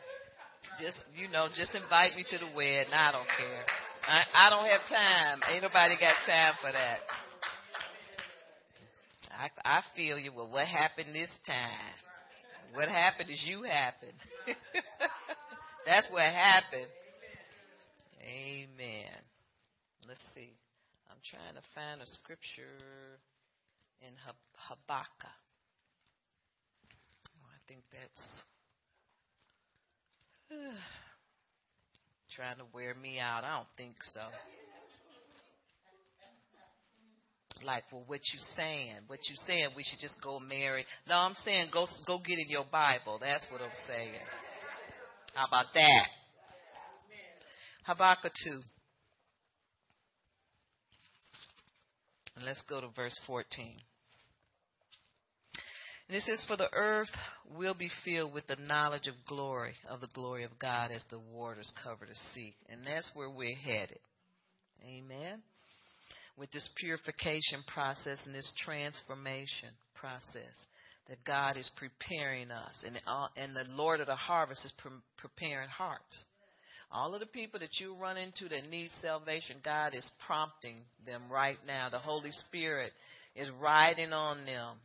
[0.80, 2.96] Just, you know, just invite me to the wedding.
[2.96, 3.64] I don't care.
[4.08, 5.40] I, I don't have time.
[5.52, 7.04] Ain't nobody got time for that.
[9.28, 10.32] I, I feel you.
[10.34, 11.92] Well, what happened this time?
[12.72, 14.16] What happened is you happened.
[15.88, 16.92] That's what happened.
[18.20, 19.16] Amen.
[20.06, 20.52] Let's see.
[21.08, 22.76] I'm trying to find a scripture
[24.02, 24.12] in
[24.68, 25.32] Habakkuk.
[27.32, 28.44] Oh, I think that's
[32.36, 33.44] trying to wear me out.
[33.44, 34.20] I don't think so.
[37.64, 39.08] Like, well, what you saying?
[39.08, 39.70] What you saying?
[39.74, 40.84] We should just go marry?
[41.08, 43.18] No, I'm saying go go get in your Bible.
[43.18, 44.20] That's what I'm saying.
[45.38, 46.08] How about that?
[47.84, 48.60] Habakkuk two.
[52.34, 53.76] And let's go to verse 14.
[56.08, 57.12] And it says, For the earth
[57.56, 61.20] will be filled with the knowledge of glory, of the glory of God as the
[61.20, 62.56] waters cover the sea.
[62.68, 64.00] And that's where we're headed.
[64.84, 65.40] Amen.
[66.36, 70.56] With this purification process and this transformation process
[71.08, 73.00] that God is preparing us, and,
[73.36, 76.24] and the Lord of the harvest is pre- preparing hearts.
[76.90, 81.22] All of the people that you run into that need salvation, God is prompting them
[81.30, 81.90] right now.
[81.90, 82.92] The Holy Spirit
[83.34, 84.76] is riding on them.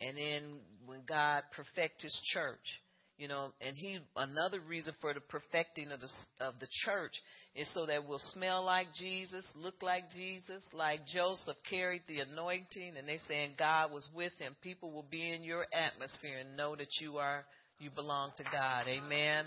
[0.00, 2.80] And then when God perfect his church,
[3.18, 6.08] You know, and he another reason for the perfecting of the
[6.40, 7.12] of the church
[7.56, 12.94] is so that we'll smell like Jesus, look like Jesus, like Joseph carried the anointing,
[12.96, 14.54] and they saying God was with him.
[14.62, 17.44] People will be in your atmosphere and know that you are
[17.80, 18.86] you belong to God.
[18.86, 19.44] Amen.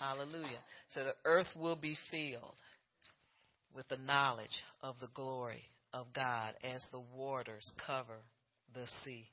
[0.00, 0.58] Hallelujah.
[0.88, 2.54] So the earth will be filled
[3.74, 5.62] with the knowledge of the glory
[5.92, 8.18] of God as the waters cover
[8.74, 9.28] the sea.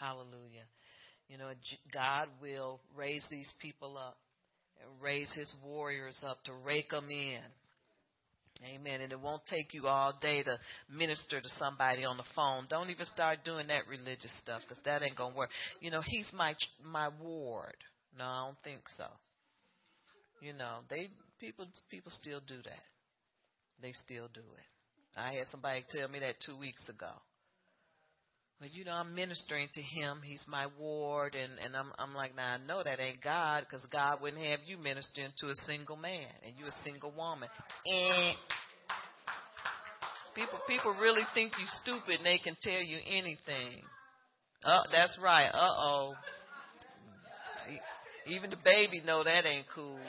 [0.00, 0.64] Hallelujah.
[1.28, 1.50] You know,
[1.92, 4.16] God will raise these people up
[4.80, 7.40] and raise his warriors up to rake them in.
[8.64, 9.02] Amen.
[9.02, 10.58] And it won't take you all day to
[10.90, 12.66] minister to somebody on the phone.
[12.68, 15.50] Don't even start doing that religious stuff because that ain't gonna work.
[15.80, 17.76] You know, he's my my ward.
[18.18, 19.06] No, I don't think so.
[20.40, 21.08] You know, they
[21.38, 22.82] people people still do that.
[23.80, 25.18] They still do it.
[25.18, 27.10] I had somebody tell me that two weeks ago.
[28.60, 30.20] But you know, I'm ministering to him.
[30.24, 33.86] He's my ward, and and I'm I'm like, now I know that ain't God, because
[33.86, 37.48] God wouldn't have you ministering to a single man and you a single woman.
[37.86, 38.36] And
[40.34, 43.82] people people really think you stupid, and they can tell you anything.
[44.64, 45.50] Oh, that's right.
[45.54, 46.14] Uh oh.
[48.26, 50.00] Even the baby know that ain't cool.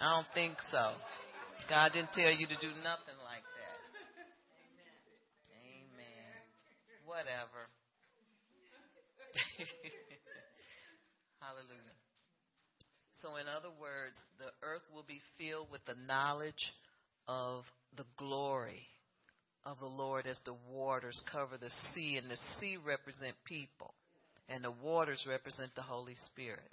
[0.00, 0.92] I don't think so.
[1.68, 3.78] God didn't tell you to do nothing like that.
[5.62, 6.36] Amen.
[7.16, 7.64] Whatever.
[11.40, 11.96] Hallelujah.
[13.22, 16.74] So, in other words, the earth will be filled with the knowledge
[17.26, 17.64] of
[17.96, 18.82] the glory
[19.64, 23.94] of the Lord as the waters cover the sea, and the sea represent people,
[24.50, 26.68] and the waters represent the Holy Spirit.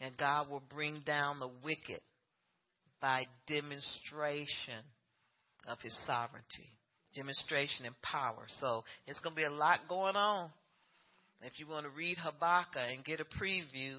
[0.00, 2.00] And God will bring down the wicked
[3.02, 4.80] by demonstration
[5.68, 6.72] of his sovereignty,
[7.16, 8.44] demonstration and power.
[8.60, 10.50] So it's going to be a lot going on.
[11.42, 13.98] If you want to read Habakkuk and get a preview,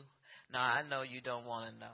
[0.52, 1.94] no, I know you don't want to know.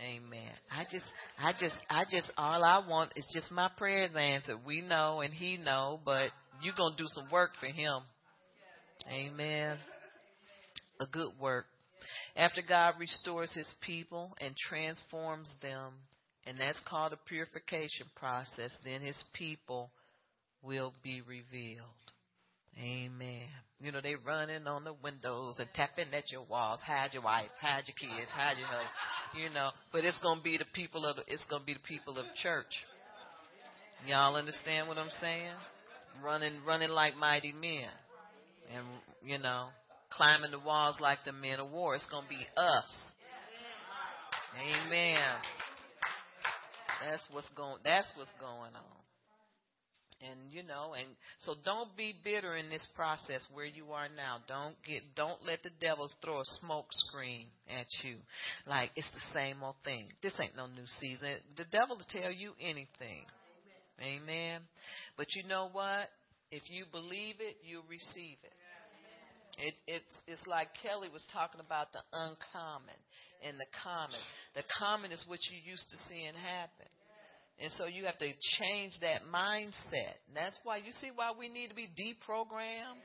[0.00, 0.52] Amen.
[0.70, 1.06] I just,
[1.38, 4.58] I just, I just, all I want is just my prayers answered.
[4.66, 6.30] We know and he know, but
[6.62, 8.00] you're going to do some work for him.
[9.10, 9.78] Amen.
[11.00, 11.66] A good work.
[12.36, 15.92] After God restores his people and transforms them
[16.46, 18.70] and that's called a purification process.
[18.84, 19.90] Then his people
[20.66, 21.86] will be revealed.
[22.78, 23.46] Amen.
[23.80, 26.80] You know, they running on the windows and tapping at your walls.
[26.84, 28.90] Hide your wife, hide your kids, hide your husband.
[29.36, 32.18] You know, but it's gonna be the people of the, it's gonna be the people
[32.18, 32.84] of church.
[34.06, 35.52] Y'all understand what I'm saying?
[36.22, 37.88] Running, running like mighty men,
[38.74, 38.84] and
[39.22, 39.68] you know,
[40.10, 41.94] climbing the walls like the men of war.
[41.94, 42.92] It's gonna be us.
[44.58, 45.36] Amen.
[47.04, 47.76] That's what's going.
[47.84, 48.95] That's what's going on.
[50.22, 51.08] And you know, and
[51.40, 54.38] so don't be bitter in this process where you are now.
[54.48, 58.16] Don't get, don't let the devil throw a smoke screen at you,
[58.66, 60.08] like it's the same old thing.
[60.22, 61.36] This ain't no new season.
[61.58, 63.28] The devil will tell you anything.
[64.00, 64.22] Amen.
[64.22, 64.60] Amen.
[65.18, 66.08] But you know what?
[66.50, 68.56] If you believe it, you receive it.
[69.58, 73.00] It, it's it's like Kelly was talking about the uncommon
[73.40, 74.20] and the common.
[74.54, 76.88] The common is what you used to seeing happen.
[77.60, 80.20] And so you have to change that mindset.
[80.28, 83.00] And that's why you see why we need to be deprogrammed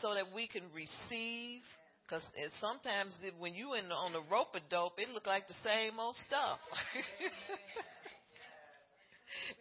[0.00, 1.60] so that we can receive.
[2.06, 2.22] Because
[2.60, 6.16] sometimes when you in on the rope of dope, it look like the same old
[6.26, 6.58] stuff.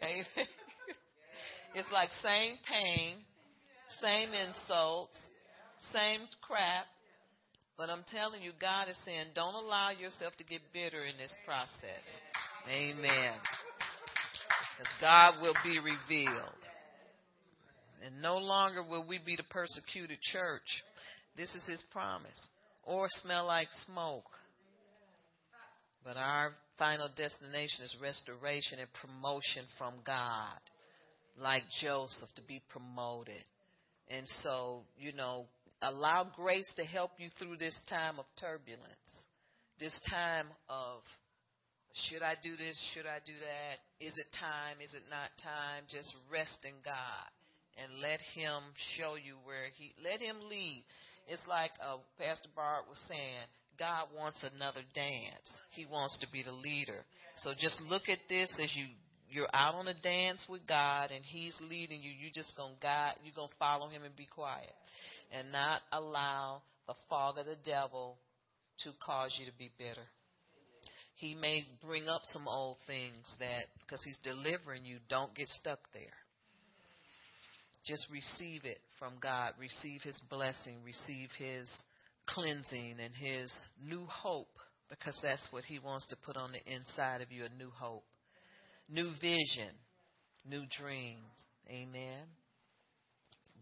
[0.03, 0.47] Amen.
[1.76, 3.18] It's like same pain,
[3.99, 5.18] same insults,
[5.91, 6.86] same crap,
[7.78, 11.36] but I'm telling you, God is saying, don't allow yourself to get bitter in this
[11.45, 12.05] process.
[12.72, 13.36] Amen.
[14.78, 16.63] Because God will be revealed.
[18.05, 20.84] And no longer will we be the persecuted church.
[21.38, 22.39] This is his promise.
[22.84, 24.30] Or smell like smoke.
[26.03, 30.59] But our final destination is restoration and promotion from God.
[31.39, 33.43] Like Joseph to be promoted.
[34.09, 35.45] And so, you know,
[35.82, 38.84] allow grace to help you through this time of turbulence,
[39.80, 41.01] this time of
[41.96, 42.76] should I do this?
[42.93, 43.80] Should I do that?
[44.04, 44.84] Is it time?
[44.84, 45.88] Is it not time?
[45.88, 47.28] Just rest in God
[47.80, 48.68] and let Him
[49.00, 50.84] show you where He, let Him lead.
[51.28, 53.48] It's like uh, Pastor Bart was saying,
[53.80, 55.48] God wants another dance.
[55.72, 57.04] He wants to be the leader.
[57.43, 58.86] So just look at this as you
[59.28, 62.12] you're out on a dance with God and He's leading you.
[62.12, 63.16] You just gonna guide.
[63.24, 64.72] You're gonna follow Him and be quiet
[65.32, 68.18] and not allow the fog of the devil
[68.84, 70.08] to cause you to be bitter.
[71.16, 75.80] He may bring up some old things that, because he's delivering you, don't get stuck
[75.93, 76.03] there.
[77.86, 79.53] Just receive it from God.
[79.59, 80.78] Receive his blessing.
[80.84, 81.70] Receive his
[82.28, 83.51] cleansing and His
[83.84, 84.57] new hope,
[84.89, 88.05] because that's what He wants to put on the inside of you a new hope,
[88.89, 89.74] new vision,
[90.47, 91.24] new dreams.
[91.70, 92.24] Amen.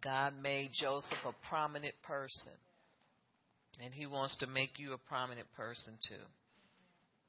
[0.04, 2.54] God made Joseph a prominent person,
[3.82, 6.24] and He wants to make you a prominent person too.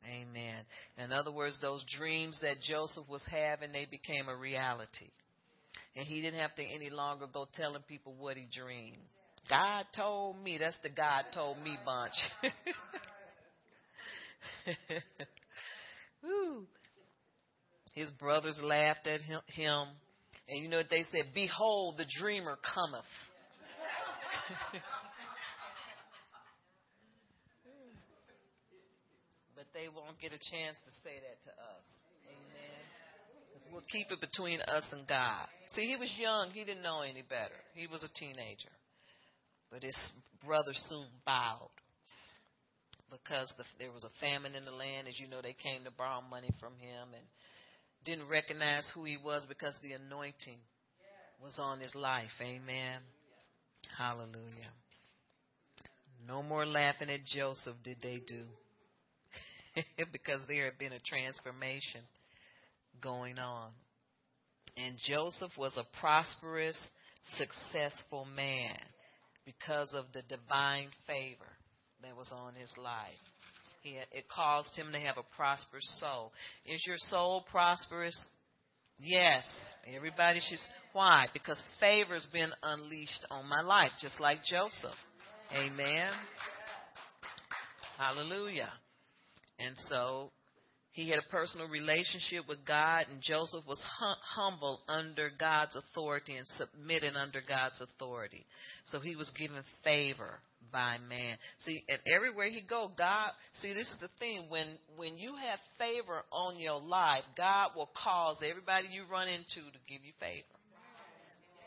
[0.07, 0.65] Amen.
[0.99, 5.09] In other words, those dreams that Joseph was having, they became a reality.
[5.97, 8.99] And he didn't have to any longer go telling people what he dreamed.
[9.49, 10.59] God told me.
[10.59, 12.13] That's the God told me bunch.
[17.95, 19.89] His brothers laughed at him.
[20.49, 21.27] And you know what they said?
[21.35, 23.05] Behold, the dreamer cometh.
[29.57, 31.87] but they won't get a chance to say that to us.
[32.31, 32.81] Amen.
[33.73, 35.47] We'll keep it between us and God.
[35.75, 36.51] See, he was young.
[36.51, 37.59] He didn't know any better.
[37.75, 38.71] He was a teenager.
[39.71, 39.99] But his
[40.47, 41.75] brother soon bowed
[43.11, 45.09] because the, there was a famine in the land.
[45.09, 47.25] As you know, they came to borrow money from him and
[48.05, 50.59] didn't recognize who he was because the anointing
[51.43, 52.31] was on his life.
[52.41, 53.01] Amen.
[53.99, 54.71] Hallelujah.
[56.27, 58.45] No more laughing at Joseph did they do
[60.13, 62.01] because there had been a transformation
[63.03, 63.71] going on.
[64.77, 66.79] And Joseph was a prosperous,
[67.37, 68.79] successful man
[69.45, 71.51] because of the divine favor
[72.03, 73.13] that was on his life.
[73.85, 76.33] It caused him to have a prosperous soul.
[76.65, 78.19] Is your soul prosperous?
[78.99, 79.45] Yes.
[79.95, 80.59] Everybody should.
[80.95, 81.27] Why?
[81.35, 84.97] Because favor's been unleashed on my life, just like Joseph.
[85.55, 86.09] Amen.
[87.99, 88.73] Hallelujah.
[89.59, 90.31] And so
[90.95, 96.37] he had a personal relationship with God, and Joseph was hum- humble under God's authority
[96.37, 98.47] and submitted under God's authority.
[98.87, 100.39] So he was given favor
[100.73, 101.37] by man.
[101.65, 103.31] See, and everywhere he go, God.
[103.61, 104.47] See, this is the thing.
[104.49, 109.67] When when you have favor on your life, God will cause everybody you run into
[109.73, 110.47] to give you favor.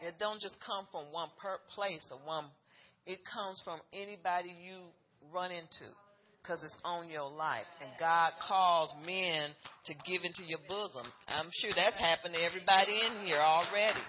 [0.01, 2.45] It don't just come from one per place or one.
[3.05, 4.83] It comes from anybody you
[5.33, 5.91] run into
[6.47, 7.67] because it's on your life.
[7.83, 9.51] And God calls men
[9.85, 11.03] to give into your bosom.
[11.27, 13.99] I'm sure that's happened to everybody in here already.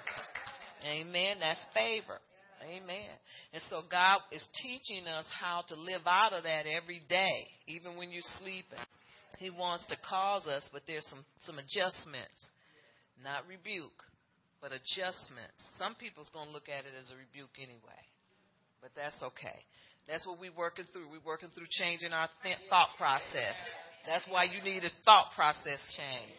[0.86, 1.38] Amen.
[1.40, 2.22] That's favor.
[2.62, 3.10] Amen.
[3.52, 7.96] And so God is teaching us how to live out of that every day, even
[7.96, 8.78] when you're sleeping.
[9.38, 12.38] He wants to cause us, but there's some, some adjustments.
[13.22, 13.98] Not rebuke,
[14.62, 15.58] but adjustments.
[15.78, 18.02] Some people's going to look at it as a rebuke anyway.
[18.82, 19.58] But that's okay.
[20.08, 21.08] That's what we're working through.
[21.10, 23.54] We're working through changing our th- thought process.
[24.06, 26.38] That's why you need a thought process change.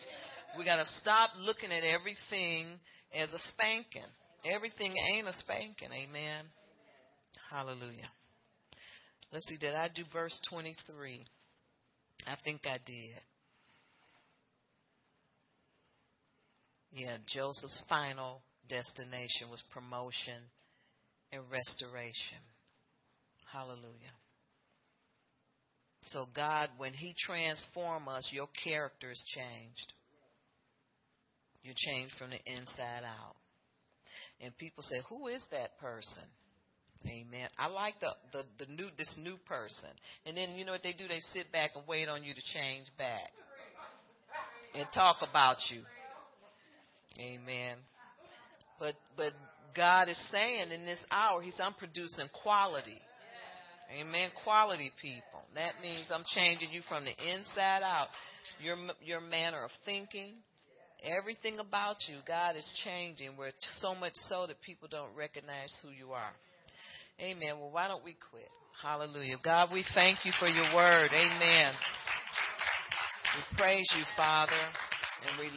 [0.58, 2.80] We got to stop looking at everything
[3.14, 4.10] as a spanking.
[4.44, 5.90] Everything ain't a spanking.
[5.94, 6.46] Amen.
[7.52, 8.10] Hallelujah.
[9.32, 11.24] Let's see, did I do verse 23?
[12.26, 13.22] I think I did.
[16.92, 20.42] Yeah, Joseph's final destination was promotion
[21.32, 22.42] and restoration.
[23.52, 24.14] Hallelujah.
[26.08, 29.94] So God, when He transforms us, your character is changed.
[31.64, 33.36] You're changed from the inside out.
[34.42, 36.24] And people say, "Who is that person?"
[37.06, 37.50] Amen.
[37.58, 39.90] I like the, the the new this new person.
[40.26, 41.08] And then you know what they do?
[41.08, 43.32] They sit back and wait on you to change back
[44.76, 45.82] and talk about you.
[47.20, 47.78] Amen.
[48.80, 49.34] But but
[49.76, 53.00] God is saying in this hour, He's I'm producing quality.
[53.90, 54.30] Amen.
[54.44, 55.42] Quality people.
[55.56, 58.08] That means I'm changing you from the inside out.
[58.62, 60.36] Your your manner of thinking,
[61.04, 63.36] everything about you, God is changing.
[63.36, 66.34] Where so much so that people don't recognize who you are.
[67.20, 67.60] Amen.
[67.60, 68.48] Well, why don't we quit?
[68.82, 69.38] Hallelujah.
[69.44, 71.10] God, we thank you for your word.
[71.12, 71.74] Amen.
[73.36, 75.50] We praise you, Father, and we.